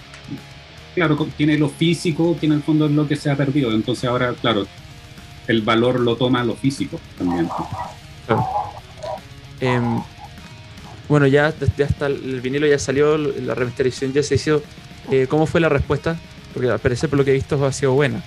[0.95, 3.71] claro, tiene lo físico, tiene el fondo lo que se ha perdido.
[3.71, 4.65] Entonces ahora, claro,
[5.47, 7.47] el valor lo toma lo físico también.
[9.59, 10.01] Em,
[11.07, 14.63] bueno, ya, ya está el vinilo ya salió, la remasterización ya se hizo.
[15.11, 16.17] Eh, ¿Cómo fue la respuesta
[16.51, 18.23] Porque al parecer, por lo que he visto, ha sido buena.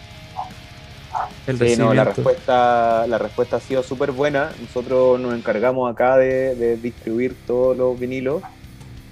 [1.48, 4.52] El sí, no, la respuesta, la respuesta ha sido súper buena.
[4.60, 8.42] Nosotros nos encargamos acá de, distribuir todos los vinilos.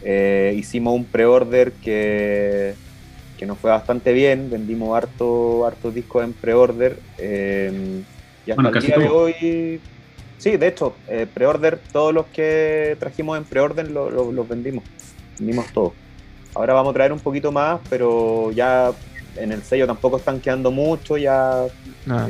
[0.02, 2.74] Eh, hicimos un pre-order que,
[3.36, 4.50] que, nos fue bastante bien.
[4.50, 6.98] Vendimos harto, hartos discos en pre-order.
[7.18, 8.02] Eh,
[8.46, 9.80] y hasta el día de hoy,
[10.38, 14.84] sí, de hecho, eh, pre-order, todos los que trajimos en pre-order los vendimos.
[15.38, 15.92] Vendimos todos.
[16.54, 18.92] Ahora vamos a traer un poquito más, pero ya
[19.36, 21.64] en el sello tampoco están quedando mucho, ya,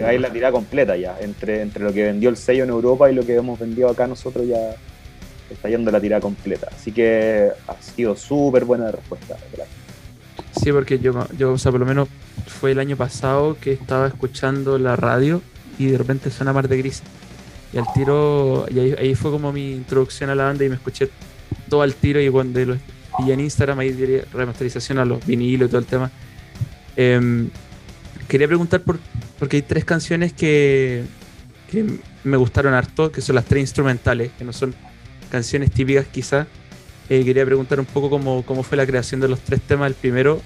[0.05, 1.17] hay la tirada completa ya.
[1.21, 4.07] Entre, entre lo que vendió el sello en Europa y lo que hemos vendido acá
[4.07, 4.75] nosotros ya
[5.51, 6.69] está yendo la tirada completa.
[6.75, 9.37] Así que ha sido súper buena la respuesta.
[10.63, 11.13] Sí, porque yo,
[11.53, 12.09] o sea, por lo menos
[12.47, 15.43] fue el año pasado que estaba escuchando la radio
[15.79, 17.03] y de repente suena Mar de Gris.
[17.73, 21.11] Y al tiro, y ahí, fue como mi introducción a la banda y me escuché
[21.69, 22.77] todo al tiro y cuando lo,
[23.19, 26.11] y en Instagram ahí diría remasterización a los vinilos y todo el tema.
[26.97, 27.51] Em,
[28.29, 28.99] quería preguntar por,
[29.39, 31.05] porque hay tres canciones que,
[32.25, 34.75] me gustaron harto, que son las tres instrumentales, que no son
[35.31, 36.47] canciones típicas quizás.
[37.09, 39.89] Eh, quería preguntar un poco cómo, cómo, fue la creación de los tres temas.
[39.89, 40.43] El primero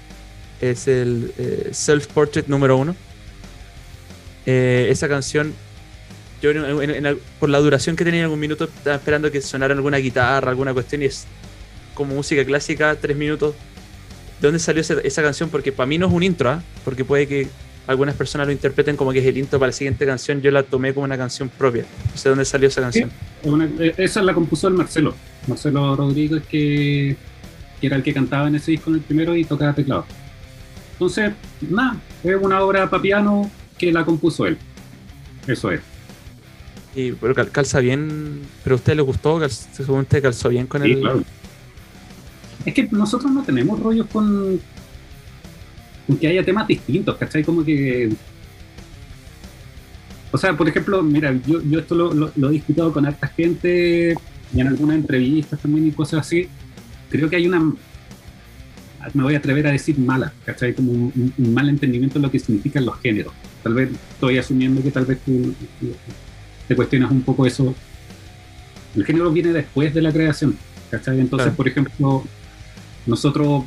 [0.59, 2.95] es el eh, Self Portrait número uno.
[4.45, 5.53] Eh, esa canción,
[6.41, 6.51] yo
[7.39, 10.73] por la duración que tenía en algún minuto, estaba esperando que sonara alguna guitarra, alguna
[10.73, 11.25] cuestión, y es
[11.93, 13.55] como música clásica, tres minutos.
[14.39, 15.49] ¿De dónde salió esa, canción?
[15.49, 16.63] Porque para mí no es un intro, ¿ah?
[16.83, 17.47] porque puede que
[17.87, 20.41] algunas personas lo interpreten como que es el intro para la siguiente canción.
[20.41, 21.83] Yo la tomé como una canción propia.
[22.11, 23.11] No sé dónde salió esa canción.
[23.79, 25.15] Eh, esa la compuso el Marcelo.
[25.47, 27.15] Marcelo Rodríguez, que,
[27.79, 30.05] que, era el que cantaba en ese disco en el primero y tocaba teclado.
[30.93, 34.57] Entonces, nada, es una obra para piano que la compuso él.
[35.47, 35.81] Eso es.
[36.95, 41.23] Y pero calza bien, pero a usted le gustó, seguramente calzó bien con sí, Claro.
[42.65, 44.59] Es que nosotros no tenemos rollos con,
[46.11, 47.41] con que haya temas distintos, ¿cachai?
[47.41, 48.09] Como que.
[50.31, 54.15] O sea, por ejemplo, mira, yo, yo esto lo, lo, he discutido con harta gente
[54.53, 56.49] y en algunas entrevistas también y cosas así.
[57.09, 57.73] Creo que hay una.
[59.13, 60.73] Me voy a atrever a decir mala, ¿cachai?
[60.73, 63.33] Como un, mal entendimiento de lo que significan los géneros.
[63.63, 65.53] Tal vez estoy asumiendo que tal vez tú
[66.67, 67.73] te cuestionas un poco eso.
[68.95, 70.57] El género viene después de la creación,
[70.91, 71.19] ¿cachai?
[71.19, 72.23] Entonces, por ejemplo,
[73.05, 73.63] nosotros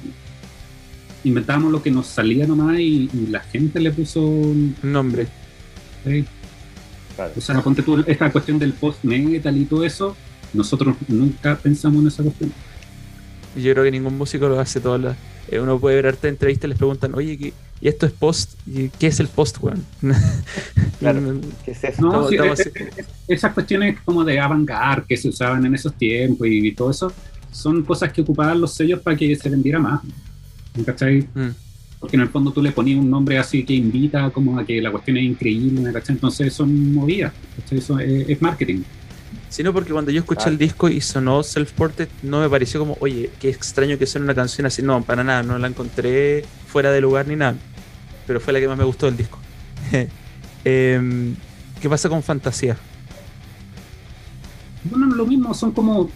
[1.25, 5.27] inventamos lo que nos salía nomás y, la gente le puso un nombre.
[7.37, 10.17] O sea, ponte tú esta cuestión del post-metal y todo eso,
[10.53, 12.53] nosotros nunca pensamos en esa cuestión.
[13.57, 15.17] Yo creo que ningún músico lo hace todas las...
[15.49, 18.55] Eh, uno puede ver arte entrevistas y les preguntan, oye, ¿qué, ¿y esto es post?
[18.67, 19.85] ¿Y ¿Qué es el post, weón?
[20.99, 21.21] claro,
[21.65, 22.03] ¿qué es eso?
[22.03, 22.37] No, sí,
[23.29, 27.13] esas cuestiones como de avant-garde que se usaban en esos tiempos y todo eso,
[27.53, 30.01] son cosas que ocupaban los sellos para que se vendiera más.
[30.83, 31.29] ¿Cachai?
[31.35, 31.51] Mm.
[32.01, 34.81] Porque en el fondo tú le ponías un nombre así que invita como a que
[34.81, 36.17] la cuestión es increíble, ¿cachai?
[36.17, 37.33] Entonces son movidas,
[37.71, 38.83] Eso es, marketing.
[39.49, 43.31] Sino porque cuando yo escuché el disco y sonó Self-Ported, no me pareció como, oye,
[43.41, 44.83] qué extraño que suene una canción así.
[44.83, 47.57] No, para nada, no la encontré fuera de lugar ni nada.
[48.27, 49.39] Pero fue la que más me gustó del disco.
[50.67, 51.37] Em,
[51.81, 52.79] ¿Qué pasa con Fantasía?
[54.85, 56.11] Bueno, lo mismo, son como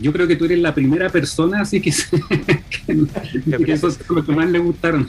[0.00, 1.90] yo creo que tú eres la primera persona así que,
[3.64, 5.08] que, esos son los que más le gustaron.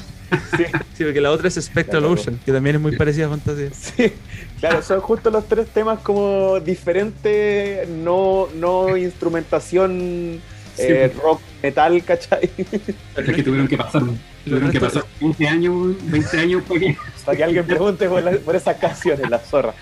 [0.58, 3.70] Sí, porque la otra es Spectral Ocean, que también es muy parecida a Fantasía.
[3.72, 4.12] Sí,
[4.60, 10.41] claro, son justo los tres temas como diferentes, no, no instrumentación
[10.78, 12.50] eh, rock, metal, ¿cachai?
[12.58, 14.04] Es que tuvieron que pasar,
[14.47, 16.97] tuvieron que pasar 20 años, 20 años para que...
[17.25, 19.73] para que alguien pregunte por, esas canciones, la zorra.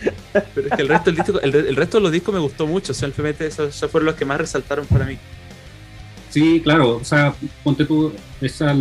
[0.54, 2.92] Pero es que el resto, del disco, el, resto de los discos me gustó mucho,
[2.92, 5.18] o sea, simplemente esos, fueron los que más resaltaron para mí.
[6.30, 8.76] Sí, claro, o sea, ponte tú, esa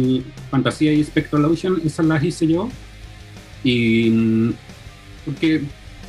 [0.51, 2.69] Fantasía y Spectral Ocean, esas las hice yo.
[3.63, 4.55] Y mm,
[5.25, 5.63] porque,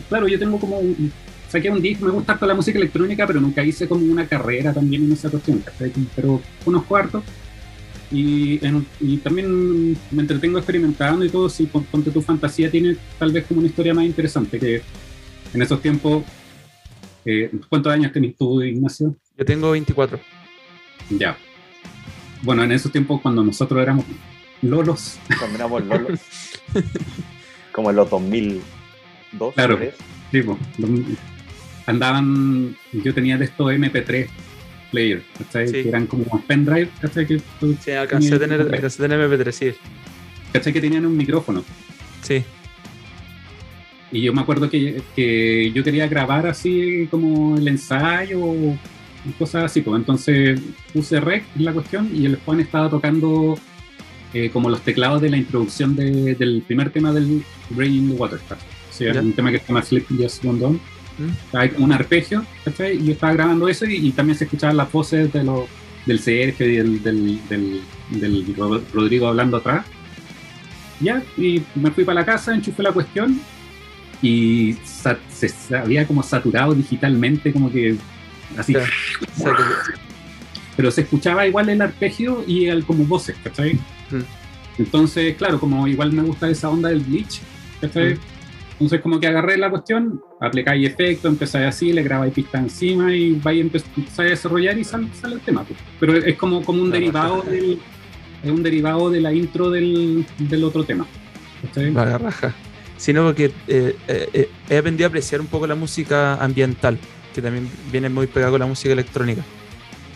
[0.10, 1.12] claro, yo tengo como un,
[1.56, 4.74] saqué un disco, me gusta toda la música electrónica, pero nunca hice como una carrera
[4.74, 5.64] también en esa cuestión,
[6.16, 7.24] pero unos cuartos.
[8.18, 13.60] Y, también me entretengo experimentando y todo, si ponte tu fantasía tiene tal vez como
[13.60, 14.82] una historia más interesante, que
[15.54, 16.24] en esos tiempos,
[17.26, 19.16] eh, ¿cuántos años tenés tú, Ignacio?
[19.38, 20.20] Yo tengo 24.
[21.10, 21.38] Ya.
[22.42, 24.06] Bueno, en esos tiempos cuando nosotros éramos
[24.62, 25.20] lolos.
[25.38, 26.20] Cuando éramos lolos.
[27.74, 29.54] como en los 2002.
[29.56, 29.80] Claro.
[30.32, 30.42] Sí,
[31.86, 34.28] andaban, yo tenía de estos MP3
[34.92, 35.72] players, ¿cachai?
[35.72, 37.26] Que eran como pendrive, ¿cachai?
[37.28, 37.40] Que
[37.80, 39.72] sí, alcancé a tener, alcancé a tener MP3, sí.
[40.54, 40.74] ¿Cachai?
[40.74, 41.64] Que tenían un micrófono.
[42.22, 42.44] Sí.
[44.12, 48.40] Y yo me acuerdo que, que yo quería grabar así como el ensayo
[49.28, 50.60] y cosas así, pues entonces
[50.94, 53.58] puse rec en la cuestión y el Juan estaba tocando
[54.34, 58.16] eh, como los teclados de la introducción de- del primer tema del Brain in the
[58.16, 58.40] Water.
[58.50, 59.20] O sea, Ya.
[59.22, 60.80] un tema que se llama Flip Just One Down.
[61.18, 61.30] ¿Mm?
[61.84, 62.98] Un arpegio, ¿cachai?
[62.98, 65.62] Y yo estaba grabando eso y, y también se escuchaban las voces de los,
[66.06, 69.86] del Sergio y del, del, del, del Ro- Rodrigo hablando atrás.
[71.00, 73.40] Ya, y me fui para la casa, enchufé la cuestión
[74.22, 74.76] y
[75.30, 77.96] se, había como saturado digitalmente, como que
[78.58, 78.74] así.
[78.74, 78.80] Que-
[80.76, 83.76] Pero se escuchaba igual el arpegio y el, como voces, ¿cachai?
[84.12, 84.22] Mm.
[84.78, 87.40] Entonces, claro, como igual me gusta esa onda del glitch,
[87.80, 88.16] ¿cachai?
[88.16, 88.18] Mm.
[88.76, 93.32] Entonces, como que agarré la cuestión, aplicáis efecto, empezáis así, le grabáis pista encima y
[93.32, 93.66] vais
[94.18, 95.64] a a desarrollar y sale, sale el tema.
[95.64, 95.80] pues.
[96.00, 97.52] Pero es como, como un derivado raja.
[97.52, 97.80] del
[98.44, 101.08] es un derivado de la intro del, del otro tema.
[101.76, 102.54] La garraja.
[102.98, 106.98] Sino porque eh, eh, eh, he aprendido a apreciar un poco la música ambiental,
[107.34, 109.42] que también viene muy pegada con la música electrónica.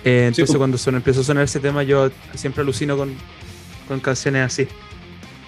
[0.06, 0.58] Eh, entonces pues.
[0.58, 3.14] cuando son, empezó a sonar ese tema yo siempre alucino con,
[3.88, 4.68] con canciones así.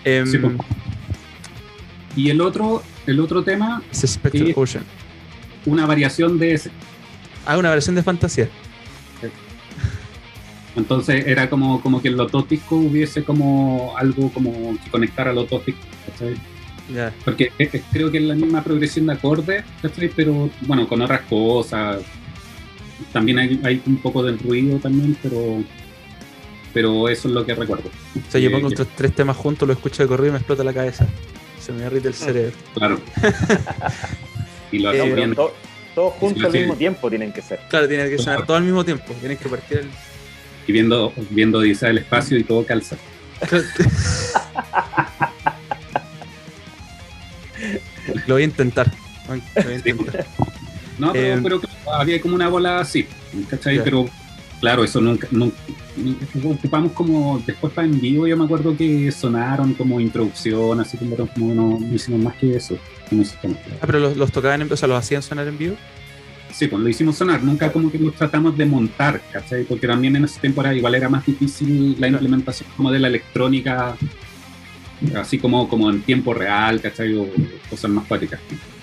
[0.03, 0.53] Em, Sí, pues.
[2.15, 3.81] Y el otro, el otro tema.
[4.55, 4.83] Ocean.
[5.65, 6.71] una variación de ese.
[7.45, 8.47] Ah, una versión de fantasía.
[10.75, 15.33] Entonces era como, como que en los dos discos hubiese como algo como que conectara
[15.33, 15.85] los dos discos.
[16.07, 16.35] ¿cachai?
[16.93, 17.13] Ya.
[17.25, 20.09] Porque es- es- creo que es la misma progresión de acordes, ¿cachai?
[20.15, 22.01] pero bueno, con otras cosas.
[23.11, 25.63] También hay, hay un poco del ruido también, pero
[26.73, 27.89] pero eso es lo que recuerdo.
[28.15, 30.37] O sea, yo Eh, pongo estos tres temas juntos, lo escucho de corrido y me
[30.37, 31.05] explota la cabeza.
[31.63, 32.55] Se me derrite el cerebro.
[32.73, 32.99] Claro.
[34.71, 35.35] y lo Eh, Pero bien.
[35.35, 35.53] to-
[35.95, 37.59] todos juntos al mismo tiempo tienen que ser.
[37.69, 38.45] Claro, tiene que sonar Claro.
[38.47, 39.13] todo al mismo tiempo.
[39.19, 39.89] Tienes que partir el.
[40.67, 42.95] Y viendo, viendo Odisea del Espacio y todo calza.
[48.27, 48.91] lo voy a intentar.
[49.55, 50.25] Lo voy a intentar.
[50.97, 53.07] No, pero, Eh, pero claro, había como una bola así,
[53.49, 53.83] ¿cachai?
[53.83, 54.07] Pero
[54.61, 55.57] claro, eso nunca, nunca,
[56.45, 61.15] ocupamos como, después para en vivo yo me acuerdo que sonaron como introducción, así como,
[61.17, 62.77] como no, no hicimos más que eso.
[63.09, 63.35] temas.
[63.81, 65.75] Ah, pero los, los tocaban, en, o sea, los hacían sonar en vivo.
[66.53, 69.63] Sí, pues lo hicimos sonar, nunca como que los tratamos de montar, ¿cachai?
[69.63, 73.95] Porque también en esa temporada igual era más difícil la implementación como de la electrónica,
[75.15, 77.15] así como, como en tiempo real, ¿cachai?
[77.15, 77.27] O
[77.69, 78.39] cosas más cuáticas.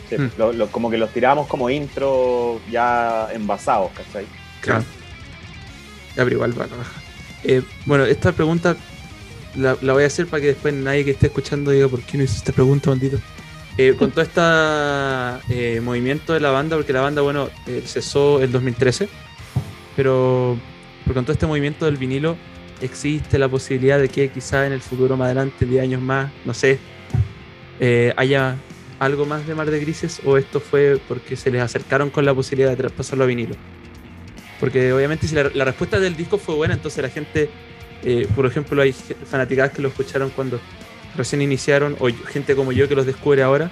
[0.09, 0.31] Sí, Hmm.
[0.39, 4.25] lo- lo- como que los tirábamos como intro ya envasados, ¿cachai?
[4.63, 4.83] Claro.
[6.19, 6.75] Ya, pero igual raja.
[7.45, 8.77] Eh, bueno, esta pregunta
[9.55, 12.19] la, la voy a hacer para que después nadie que esté escuchando diga por qué
[12.19, 13.19] no hizo esta pregunta, maldito.
[13.81, 18.51] Eh, con todo este movimiento de la banda, porque la banda, bueno, eh, cesó el
[18.51, 19.09] 2013,
[19.95, 20.59] pero,
[21.05, 22.37] pero con todo este movimiento del vinilo,
[22.81, 26.55] existe la posibilidad de que quizá en el futuro, más adelante, 10 años más, no
[26.55, 26.81] sé,
[27.79, 28.57] eh, haya
[28.99, 32.35] algo más de Mar de Grises o esto fue porque se les acercaron con la
[32.35, 33.55] posibilidad de traspasarlo a vinilo.
[34.61, 37.51] Porque obviamente si la, la respuesta del disco fue buena, entonces la gente,
[38.03, 40.61] eh, por ejemplo, hay fanaticadas que lo escucharon cuando
[41.17, 43.71] recién iniciaron, o gente como yo que los descubre ahora,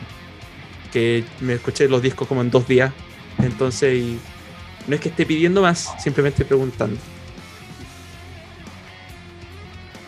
[0.93, 2.93] que me escuché los discos como en dos días.
[3.39, 4.19] Entonces, y
[4.87, 6.97] no es que esté pidiendo más, simplemente preguntando.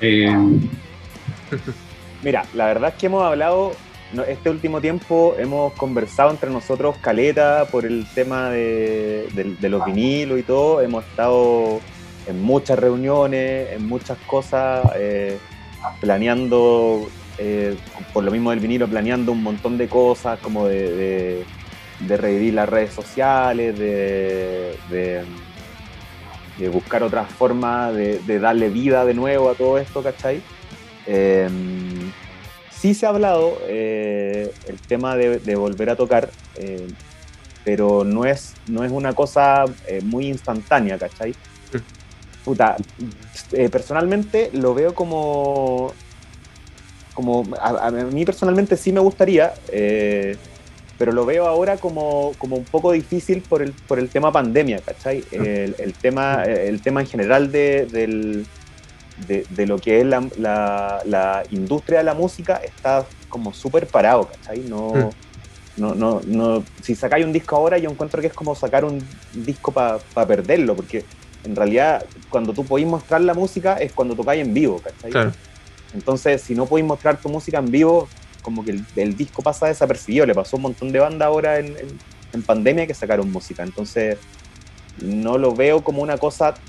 [0.00, 0.32] Eh,
[2.22, 3.72] Mira, la verdad es que hemos hablado,
[4.26, 9.28] este último tiempo hemos conversado entre nosotros caleta por el tema de,
[9.60, 10.80] los vinilos y todo.
[10.80, 11.80] Hemos estado
[12.26, 15.38] en muchas reuniones, en muchas cosas, eh,
[16.00, 17.06] planeando,
[17.38, 17.76] eh,
[18.12, 21.44] por lo mismo del vinilo, planeando un montón de cosas, como de,
[22.06, 25.24] revivir las redes sociales, de,
[26.72, 30.42] buscar otras formas de, de darle vida de nuevo a todo esto, ¿cachai?
[31.10, 31.48] Eh,
[32.80, 36.88] sí se ha hablado eh, el tema de, de volver a tocar, eh,
[37.64, 41.34] pero no es, no es una cosa eh, muy instantánea, ¿cachai?
[42.44, 42.76] Puta,
[43.70, 45.92] personalmente lo veo como.
[47.12, 49.52] como a, a mí personalmente sí me gustaría,
[50.96, 54.80] pero lo veo ahora como, como un poco difícil por el, por el tema pandemia,
[54.80, 55.24] ¿cachai?
[55.30, 58.46] El, el tema, el tema en general de, del,
[59.18, 63.90] de, de lo que es la, la, la industria de la música está como súper
[63.90, 64.62] parado, ¿cachai?
[64.64, 65.18] No, Mm.
[65.76, 69.22] no, no, no, si sacáis un disco ahora, yo encuentro que es como sacar un
[69.30, 71.08] disco para perderlo, porque
[71.42, 75.12] en realidad cuando tú podéis mostrar la música es cuando tocáis en vivo, ¿cachai?
[75.12, 75.36] Claro.
[75.92, 79.66] Entonces, si no podéis mostrar tu música en vivo, como que el, el disco pasa
[79.68, 80.26] desapercibido.
[80.26, 82.02] Le pasó a un montón de bandas ahora en, en-
[82.32, 83.62] en pandemia que sacaron música.
[83.62, 84.20] Entonces,
[84.96, 86.62] no lo veo como una cosa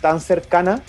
[0.00, 0.88] tan cercana,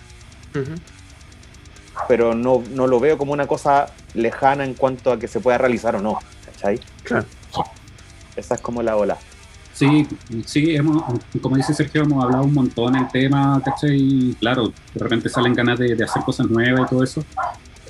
[2.08, 5.58] Pero no, no lo veo como una cosa lejana en cuanto a que se pueda
[5.58, 6.20] realizar o no.
[6.46, 6.80] ¿Cachai?
[7.04, 7.26] Claro.
[8.36, 9.18] Esa es como la ola.
[9.74, 10.08] Sí,
[10.46, 11.04] sí, hemos,
[11.42, 13.98] como dice Sergio, hemos hablado un montón el tema, ¿cachai?
[13.98, 17.24] Y claro, de repente salen ganas de, de hacer cosas nuevas y todo eso.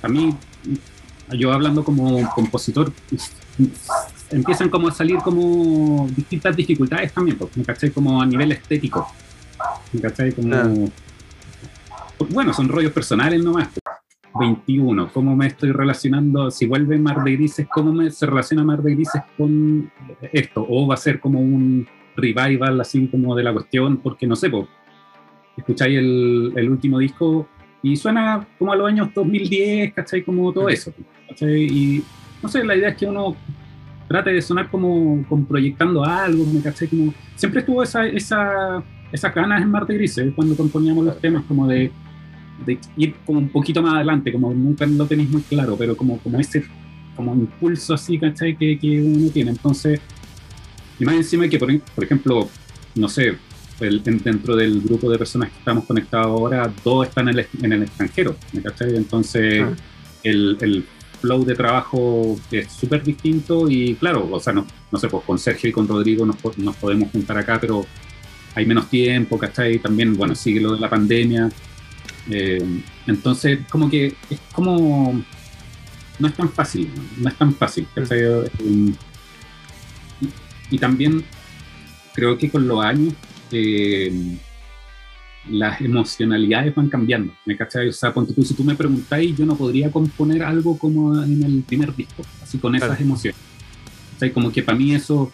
[0.02, 0.36] A mí,
[1.32, 2.94] yo hablando como compositor,
[4.30, 7.92] empiezan como a salir como distintas dificultades también, pues, ¿me cachai?
[7.92, 9.12] Como a nivel estético.
[9.92, 10.32] ¿Me cachai?
[10.34, 10.90] Como...
[12.30, 13.70] Bueno, son rollos personales nomás.
[14.40, 16.50] 21, ¿cómo me estoy relacionando?
[16.52, 19.92] Si vuelve Mar de Grises, ¿cómo me, se relaciona Mar de Grises con
[20.32, 20.66] esto?
[20.68, 23.98] ¿O va a ser como un revival así como de la cuestión?
[23.98, 24.68] Porque no sé, pues,
[25.58, 27.48] escucháis el, el último disco
[27.84, 30.24] y suena como a los años 2010, ¿cachai?
[30.24, 30.94] Como todo eso,
[31.28, 31.64] ¿cachai?
[31.64, 32.04] Y
[32.42, 33.36] no sé, la idea es que uno
[34.08, 36.88] trate de sonar como, como proyectando algo, ¿me cachai?
[36.88, 41.68] Como, siempre estuvo esa, esa, esas ganas en Marte Grises cuando componíamos los temas, como
[41.68, 41.92] de,
[42.66, 46.18] de, ir como un poquito más adelante, como nunca lo tenéis muy claro, pero como,
[46.20, 46.64] como ese
[47.16, 48.56] como impulso así, ¿cachai?
[48.56, 49.52] Que, que uno tiene.
[49.52, 50.00] Entonces,
[51.00, 52.50] y más encima que, por, por ejemplo,
[52.96, 53.36] no sé,
[53.80, 57.74] el, dentro del grupo de personas que estamos conectados ahora, dos están en el, en
[57.74, 58.96] el extranjero, ¿me cachai?
[58.96, 59.76] Entonces, ah.
[60.24, 60.86] el, el
[61.22, 65.38] flow de trabajo es súper distinto y claro, o sea, no, no sé, pues con
[65.38, 67.86] Sergio y con Rodrigo nos, nos podemos juntar acá, pero
[68.56, 69.80] hay menos tiempo, ¿cachai?
[69.80, 71.50] También, bueno, sigue lo de la pandemia.
[72.30, 75.24] Eh, entonces, como que es como...
[76.20, 78.20] No es tan fácil, no, es tan fácil, ¿cachai?
[78.60, 78.94] Y,
[80.70, 81.24] y, también
[82.14, 83.16] creo que con los años
[83.52, 84.38] eh,
[85.50, 87.88] las emocionalidades van cambiando, ¿me cachai?
[87.90, 91.64] O sea, tú, si tú me preguntáis, yo no podría componer algo como en el
[91.64, 93.40] primer disco, así con esas emociones.
[94.16, 95.32] O sea, como que para mí eso,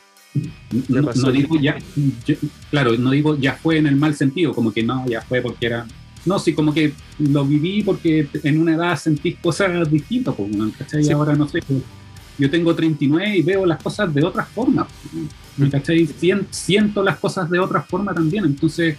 [0.88, 1.78] no, digo ya,
[2.70, 5.66] claro, no digo ya fue en el mal sentido, como que no, ya fue porque
[5.66, 5.86] era,
[6.26, 11.06] no, sí, como que lo viví porque en una edad sentí cosas distintas, pues, ¿cachai?
[11.06, 11.82] Y ahora no sé, pues,
[12.38, 14.88] yo tengo 39 y veo las cosas de otra forma,
[15.58, 16.08] ¿me cachai?
[16.52, 18.98] Siento las cosas de otra forma también, entonces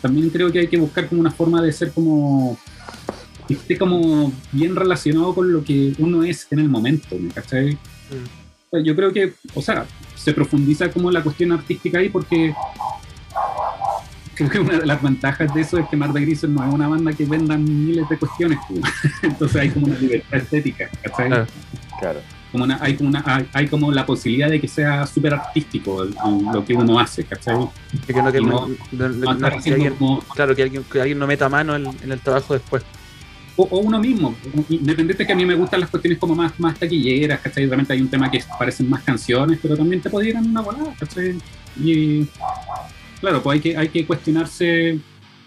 [0.00, 2.58] también creo que hay que buscar como una forma de ser como
[3.48, 7.72] que esté como bien relacionado con lo que uno es en el momento, ¿me cachai?
[7.72, 8.84] Mm.
[8.84, 12.54] Yo creo que, o sea, se profundiza como la cuestión artística ahí porque
[14.38, 16.72] creo que una de las ventajas de eso es que Mar de Grises no es
[16.72, 18.82] una banda que venda miles de cuestiones, pues.
[19.22, 21.46] entonces hay como una libertad estética, ¿cachai?
[21.98, 22.20] claro
[22.52, 26.74] como hay, como una, hay, como la posibilidad de que sea súper artístico lo que
[26.74, 27.56] uno hace, ¿cachai?
[28.06, 28.68] Que no, que no,
[29.66, 29.96] alguien,
[30.34, 32.82] claro, que alguien, que alguien no meta mano en, el trabajo después.
[33.56, 34.34] O, uno mismo,
[34.68, 37.66] independiente que a mí me gustan las cuestiones como más, más taquilleras, ¿cachai?
[37.66, 41.36] Realmente hay un tema que parecen más canciones, pero también te podrían una volada, ¿cachai?
[41.82, 42.26] Y
[43.20, 44.98] claro, pues hay que, hay que cuestionarse,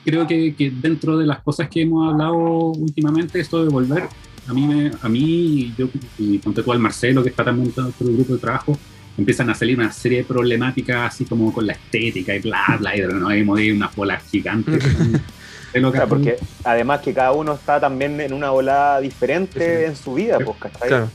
[0.03, 4.07] creo que, que dentro de las cosas que hemos hablado últimamente, esto de volver
[4.47, 8.07] a mí, me, a mí yo, y ponte tú al Marcelo, que está también dentro
[8.07, 8.77] del grupo de trabajo,
[9.17, 12.95] empiezan a salir una serie de problemáticas así como con la estética y bla, bla,
[12.95, 14.83] y no hay unas bolas gigantes.
[15.71, 20.39] claro, porque además que cada uno está también en una ola diferente en su vida,
[20.39, 20.57] pues,
[20.87, 21.09] Claro.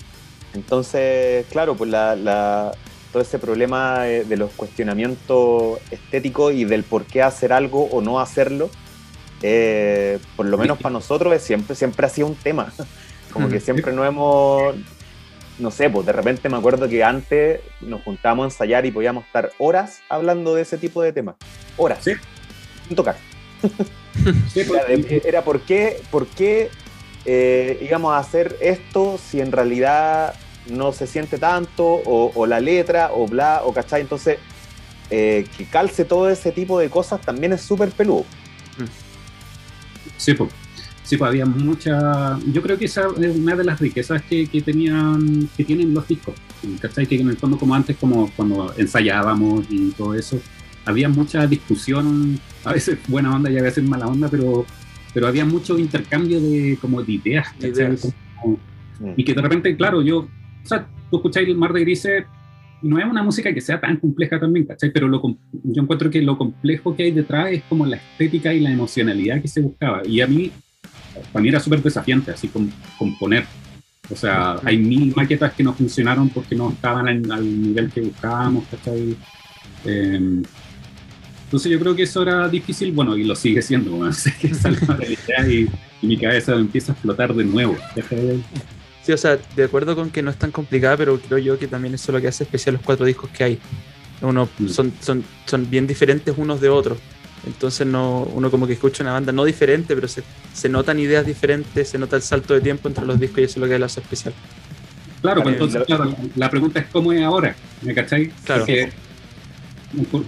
[0.55, 2.73] Entonces, claro, pues la, la,
[3.16, 8.20] todo ese problema de los cuestionamientos estéticos y del por qué hacer algo o no
[8.20, 8.68] hacerlo,
[9.40, 12.70] eh, por lo menos para nosotros siempre, siempre ha sido un tema.
[13.33, 14.74] Como que siempre no hemos,
[15.59, 19.24] no sé, pues de repente me acuerdo que antes nos juntábamos a ensayar y podíamos
[19.24, 21.37] estar horas hablando de ese tipo de temas.
[21.79, 22.00] Horas.
[22.02, 22.12] Sí.
[22.87, 23.16] Sin tocar.
[24.55, 26.70] Pues, era, por qué, por qué
[27.26, 30.35] eh, íbamos a hacer esto si en realidad
[30.68, 34.00] no se siente tanto, o, la letra, o bla, o cachai.
[34.00, 34.38] Entonces,
[35.11, 38.24] eh, que calce todo ese tipo de cosas también es súper peludo.
[40.16, 40.50] Sí, pues
[41.07, 42.37] Sí, pues había mucha.
[42.52, 46.09] Yo creo que esa es una de las riquezas que, que tenían, que tienen los
[46.09, 46.35] discos.
[46.81, 47.07] ¿Cachai?
[47.07, 50.40] Que en el fondo, como antes, como cuando ensayábamos y todo eso,
[50.85, 54.66] había mucha discusión, a veces buena onda y a veces mala onda, pero,
[55.14, 57.46] pero había mucho intercambio de, como de ideas.
[59.16, 60.26] y que de repente, claro, yo.
[60.66, 62.24] O sea, tú escucháis el Mar de Grises,
[62.83, 64.90] no es una música que sea tan compleja también, ¿cachai?
[64.90, 65.22] Pero lo,
[65.64, 69.40] yo encuentro que lo complejo que hay detrás es como la estética y la emocionalidad
[69.40, 70.02] que se buscaba.
[70.07, 70.50] Y a mí
[71.33, 73.46] para mí era súper desafiante, así como componer.
[74.10, 78.64] O sea, hay mil maquetas que no funcionaron porque no estaban al, nivel que buscábamos,
[78.71, 79.17] ¿cachai?
[79.85, 80.42] Eh,
[81.44, 84.98] entonces yo creo que eso era difícil, bueno, y lo sigue siendo, bueno, que salga
[84.98, 85.69] la y,
[86.02, 87.77] y, mi cabeza empieza a explotar de nuevo.
[89.07, 91.69] Sí, o sea, de acuerdo con que no es tan complicada, pero creo yo que
[91.69, 93.59] también eso es lo que hace especial los cuatro discos que hay.
[94.21, 94.67] Uno, mm.
[94.67, 96.98] son, son, son bien diferentes unos de otros.
[97.46, 101.25] Entonces no, uno como que escucha una banda no diferente, pero se, se, notan ideas
[101.25, 103.79] diferentes, se nota el salto de tiempo entre los discos y eso es lo que
[103.79, 104.35] lo hace especial.
[105.23, 108.33] Claro, pues entonces claro, la pregunta es cómo es ahora, ¿me cacháis?
[108.44, 108.67] Claro.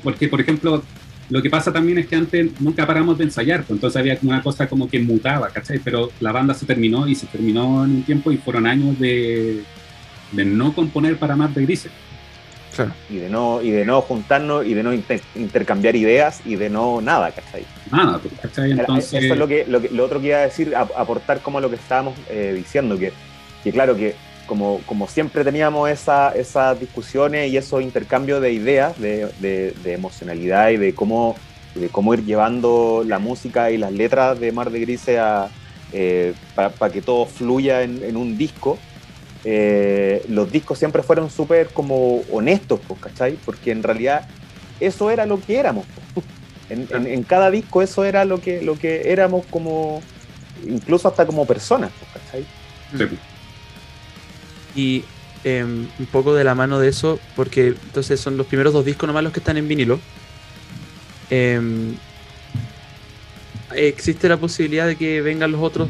[0.05, 0.85] Porque, por ejemplo,
[1.31, 4.43] lo que pasa también es que antes nunca paramos de ensayar, pues, entonces había una
[4.43, 5.79] cosa como que mutaba, ¿cachai?
[5.79, 9.63] Pero la banda se terminó y se terminó en un tiempo y fueron años de,
[10.33, 11.93] de no componer para más de grises.
[12.75, 12.93] Claro.
[13.11, 14.93] Y de no, y de no juntarnos y de no
[15.35, 17.67] intercambiar ideas y de no nada, ¿cachai?
[17.91, 18.71] Nada, pues, ¿cachai?
[18.73, 19.25] Entonces...
[19.25, 22.15] Eso es lo que, lo otro que iba a decir, aportar como lo que estábamos
[22.31, 23.13] eh, diciendo, que,
[23.65, 24.15] que claro que
[24.49, 30.71] como, como siempre teníamos esa, esas discusiones y esos intercambios de ideas, de, de, emocionalidad
[30.71, 31.37] y de cómo,
[31.77, 35.21] de cómo ir llevando la música y las letras de Mar de Grise
[35.93, 38.77] eh, para que todo fluya en, un disco.
[39.45, 43.39] Eh, los discos siempre fueron súper como honestos, pues, ¿cachai?
[43.45, 44.27] Porque en realidad
[44.81, 45.87] eso era lo que éramos.
[46.71, 50.03] En, en, cada disco eso era lo que, lo que éramos como,
[50.67, 52.47] incluso hasta como personas, pues, ¿cachai?
[52.95, 53.19] Sí.
[54.75, 55.05] Y
[55.45, 59.07] em, un poco de la mano de eso, porque entonces son los primeros dos discos
[59.07, 59.99] nomás los que están en vinilo.
[61.31, 61.95] Em,
[63.75, 65.89] existe la posibilidad de que vengan los otros,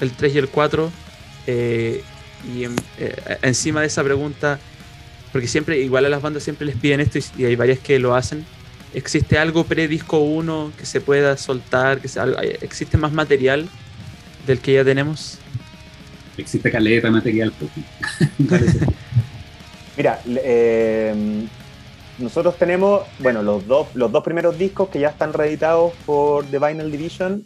[0.00, 0.90] el 3 y el 4.
[1.46, 2.02] Eh,
[2.54, 4.58] y eh, encima de esa pregunta,
[5.30, 8.14] porque siempre, igual a las bandas siempre les piden esto y, hay varias que lo
[8.14, 8.44] hacen.
[8.94, 12.00] ¿Existe algo pre-disco 1 que se pueda soltar?
[12.00, 12.08] Que
[12.60, 13.68] ¿Existe más material
[14.46, 15.38] del que ya tenemos?
[16.36, 17.52] Existe caleta material.
[17.58, 17.70] Pues.
[19.96, 21.46] Mira, eh,
[22.18, 26.58] nosotros tenemos, bueno, los dos, los dos primeros discos que ya están reeditados por The
[26.58, 27.44] Vinyl Division.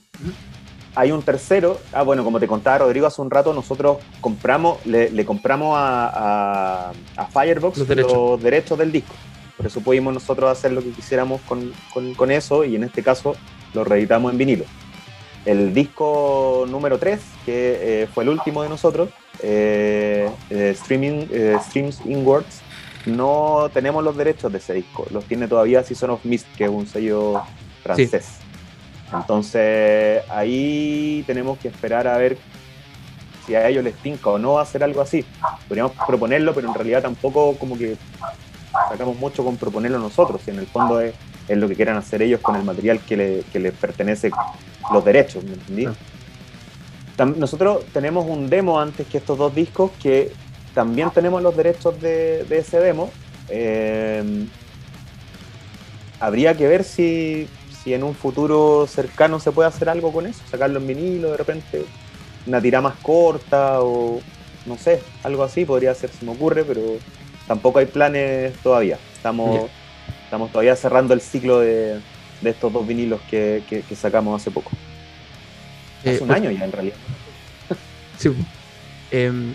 [0.94, 5.24] Hay un tercero, ah, bueno, como te contaba Rodrigo hace un rato, nosotros compramos, le,
[5.26, 6.92] compramos a,
[7.32, 8.78] Firebox los derechos.
[8.78, 9.14] del disco.
[9.56, 13.36] Por eso pudimos nosotros hacer lo que quisiéramos con, con eso y en este caso
[13.74, 14.64] lo reeditamos en vinilo.
[15.46, 21.26] El disco número 3, que eh, fue el último de nosotros, eh, eh, Streaming,
[21.60, 22.62] Streams Inwards,
[23.06, 25.06] no tenemos los derechos de ese disco.
[25.12, 27.40] Los tiene todavía Season of Mist, que es un sello
[27.84, 28.38] francés.
[29.12, 32.36] Entonces ahí tenemos que esperar a ver
[33.46, 35.24] si a ellos les tinca o no hacer algo así.
[35.68, 37.96] Podríamos proponerlo, pero en realidad tampoco como que
[38.88, 40.40] sacamos mucho con proponerlo nosotros.
[40.48, 41.14] Y en el fondo es,
[41.48, 44.32] lo que quieran hacer ellos con el material que, le, que les pertenece
[44.92, 45.88] los derechos, ¿me entendí?
[47.36, 50.32] Nosotros tenemos un demo antes que estos dos discos que
[50.74, 53.10] también tenemos los derechos de, ese demo.
[53.48, 54.48] Em,
[56.20, 57.48] habría que ver si,
[57.82, 61.36] si, en un futuro cercano se puede hacer algo con eso, sacarlo en vinilo de
[61.36, 61.84] repente,
[62.46, 64.20] una tira más corta o
[64.66, 66.82] no sé, algo así podría ser, se me ocurre, pero
[67.46, 68.98] tampoco hay planes todavía.
[69.14, 69.70] Estamos,
[70.24, 72.00] estamos todavía cerrando el ciclo de,
[72.40, 73.62] de estos dos vinilos que,
[73.94, 74.70] sacamos hace poco.
[76.00, 76.96] Hace eh, un año ya en realidad.
[78.18, 78.30] Sí.
[79.10, 79.52] Em,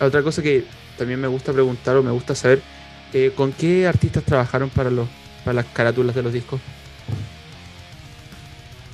[0.00, 0.64] otra cosa que
[0.98, 2.60] también me gusta preguntar o me gusta saber,
[3.12, 5.08] eh, ¿con qué artistas trabajaron para, los,
[5.44, 6.60] para las carátulas de los discos?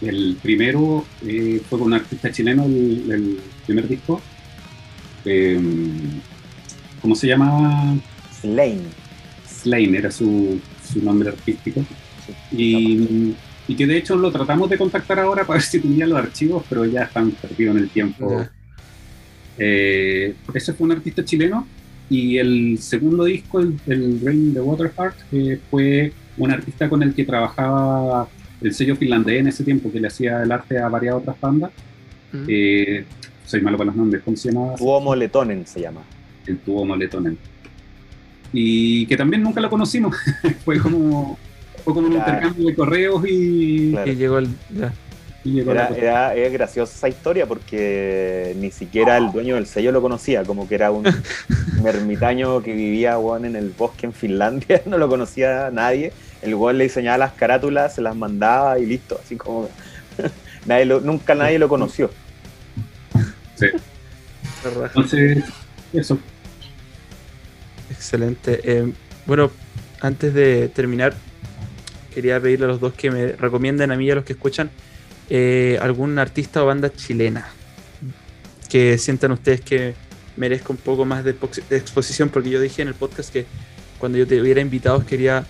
[0.03, 4.21] El primero eh, fue con un artista chileno, el, primer disco.
[5.25, 6.21] Em,
[7.01, 7.97] ¿Cómo se llamaba?
[8.41, 8.83] Slane.
[9.47, 10.61] Slane era su,
[10.91, 11.85] su nombre artístico.
[12.53, 13.35] Y,
[13.77, 16.85] que de hecho lo tratamos de contactar ahora para ver si tenía los archivos, pero
[16.87, 18.45] ya están perdidos en el tiempo.
[19.57, 21.67] Eh, ese fue un artista chileno.
[22.09, 27.15] Y el segundo disco, el, el Rain the Waterheart, eh, fue un artista con el
[27.15, 28.29] que trabajaba
[28.61, 31.71] el sello finlandés en ese tiempo, que le hacía el arte a varias otras bandas.
[32.47, 33.05] Eh,
[33.45, 34.75] soy malo para los nombres, ¿cómo se llama?
[34.77, 36.03] Tuomo Letonen se llama.
[36.47, 37.39] El Tuomo Letonen.
[38.53, 40.17] Y que también nunca lo conocimos.
[40.65, 41.39] fue como
[41.85, 44.49] fue como un intercambio de correos y, llegó el.
[45.45, 50.75] era, graciosa esa historia porque ni siquiera el dueño del sello lo conocía, como que
[50.75, 51.05] era un,
[51.85, 56.13] ermitaño que vivía en el bosque en Finlandia, no lo conocía nadie.
[56.43, 59.69] El weón le diseñaba las carátulas, se las mandaba y listo, así como
[60.67, 62.11] nadie nunca nadie lo conoció.
[63.57, 63.67] Sí.
[64.65, 65.45] Entonces,
[65.93, 66.19] eso.
[67.91, 68.61] Excelente.
[68.65, 68.93] Eh,
[69.27, 69.51] bueno,
[70.01, 71.15] antes de terminar,
[72.11, 74.71] quería pedirle a los dos que me recomienden a mí y a los que escuchan
[75.29, 77.49] eh, algún artista o banda chilena
[78.69, 79.95] que sientan ustedes que
[80.37, 81.37] merezca un poco más de,
[81.71, 83.47] exposición, porque yo dije en el podcast que
[83.99, 85.45] cuando yo te hubiera invitado quería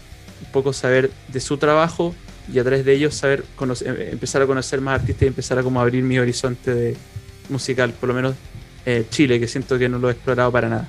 [0.45, 2.15] un poco saber de su trabajo
[2.53, 3.45] y a través de ellos saber
[3.85, 6.97] eh, empezar a conocer más artistas y empezar a como abrir mi horizonte de
[7.49, 8.35] musical, por lo menos
[8.87, 10.89] eh, Chile, que siento que no lo he explorado para nada.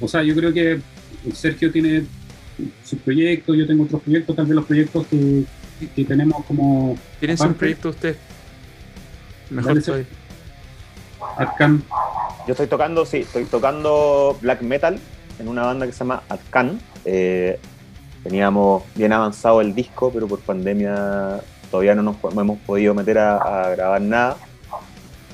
[0.00, 0.80] O sea, yo creo que
[1.32, 2.04] Sergio tiene
[2.84, 6.96] sus proyectos, yo tengo otros proyectos, también los proyectos que, tenemos como.
[7.18, 8.16] ¿Tienen un proyecto usted?
[9.50, 10.06] Mejor soy.
[11.36, 11.82] Arcan.
[12.46, 14.98] Yo estoy tocando, sí, estoy tocando black metal
[15.38, 16.78] en una banda que se llama Atkan.
[17.04, 17.58] Eh,
[18.22, 21.40] teníamos bien avanzado el disco, pero por pandemia
[21.70, 24.36] todavía no nos no hemos podido meter a, a grabar nada.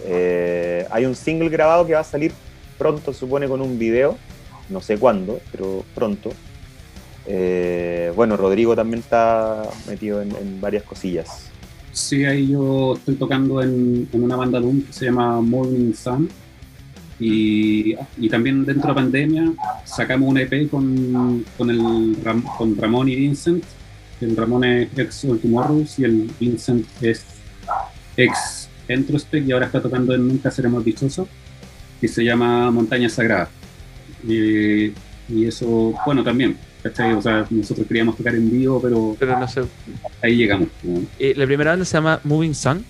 [0.04, 2.32] Eh, hay un single grabado que va a salir
[2.78, 4.16] pronto, supone, con un video.
[4.68, 6.30] No sé cuándo, pero pronto.
[7.26, 11.50] Eh, bueno, Rodrigo también está metido en, varias cosillas.
[11.92, 16.28] Sí, ahí yo estoy tocando en, una banda Doom que se llama Morning Sun.
[17.20, 19.52] Y, y también dentro de la pandemia
[19.84, 22.16] sacamos un EP con, con, el,
[22.56, 23.64] con Ramón y Vincent.
[24.20, 27.24] El Ramón es ex Ultimorus y el Vincent es
[28.16, 31.28] ex Entrospect y ahora está tocando en Nunca Seremos Dichosos.
[32.00, 33.48] Y se llama Montaña Sagrada.
[34.26, 34.92] Y,
[35.28, 36.56] y eso, bueno, también.
[36.82, 37.12] ¿cachai?
[37.12, 39.62] O sea, nosotros queríamos tocar en vivo, pero Pero no sé.
[40.22, 40.68] ahí llegamos.
[40.82, 41.00] ¿no?
[41.18, 42.84] Eh, la primera banda se llama Moving Sun.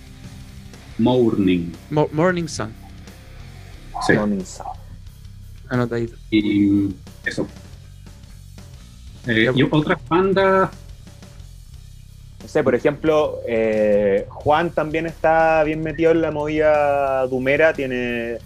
[0.99, 1.71] Morning.
[1.89, 2.71] Mo- Morning Sun.
[4.05, 4.13] Sí.
[4.13, 4.65] Morning Sun.
[5.69, 6.15] Anotadito.
[6.29, 6.89] Y
[7.25, 7.47] eso.
[9.27, 10.69] Eh, y otras bandas,
[12.41, 18.37] No sé, por ejemplo, eh, Juan también está bien metido en la movida dumera, tiene,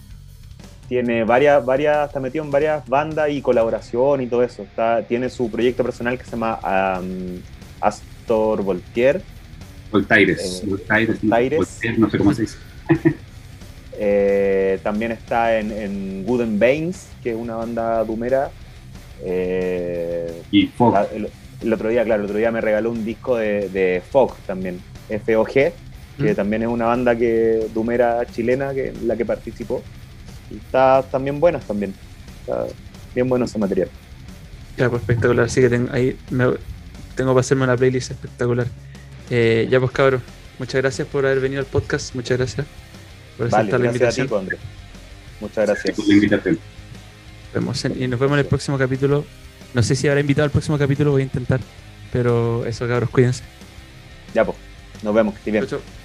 [0.88, 4.64] tiene varias, varias, está metido en varias bandas y colaboración y todo eso.
[4.64, 6.60] Está, tiene su proyecto personal que se llama
[7.00, 7.40] um,
[7.82, 9.22] Astor Voltaire.
[9.92, 10.62] Voltaires.
[10.64, 11.58] Eh, Voltaires, Voltaires.
[11.60, 12.58] Voltaire, no sé cómo se dice.
[13.96, 18.50] Eh, también está en, en Wooden Veins, que es una banda dumera.
[19.24, 20.94] Eh, Y Fog.
[20.94, 21.30] la- el,
[21.62, 24.80] el otro día, claro, el otro día me regaló un disco de, de Fog también,
[25.10, 25.74] FOG, que
[26.18, 26.36] Mm.
[26.36, 29.84] también es una banda que dumera chilena que en la que participó.
[30.52, 31.94] Y está también buenas también.
[32.42, 32.66] Está
[33.16, 33.90] bien bueno ese material.
[34.78, 35.46] Ya, pues espectacular.
[35.46, 36.56] Así que ten- ahí me-
[37.16, 38.68] tengo para hacerme una playlist espectacular.
[39.30, 40.22] Eh, ya, pues cabros,
[40.60, 42.14] muchas gracias por haber venido al podcast.
[42.16, 42.66] Muchas gracias
[43.38, 44.60] por Vale, aceptar la gracias a ti, invitación.
[45.42, 45.98] Muchas gracias.
[45.98, 46.54] la.
[47.46, 49.26] Nos vemos en- y nos vemos en el próximo capítulo.
[49.74, 51.60] No sé si habrá invitado al próximo capítulo, voy a intentar.
[52.12, 53.44] Pero eso, cabros, cuídense.
[54.34, 54.58] Ya, pues.
[55.04, 55.66] Nos vemos, que estés bien.
[55.68, 56.03] Chau, chau.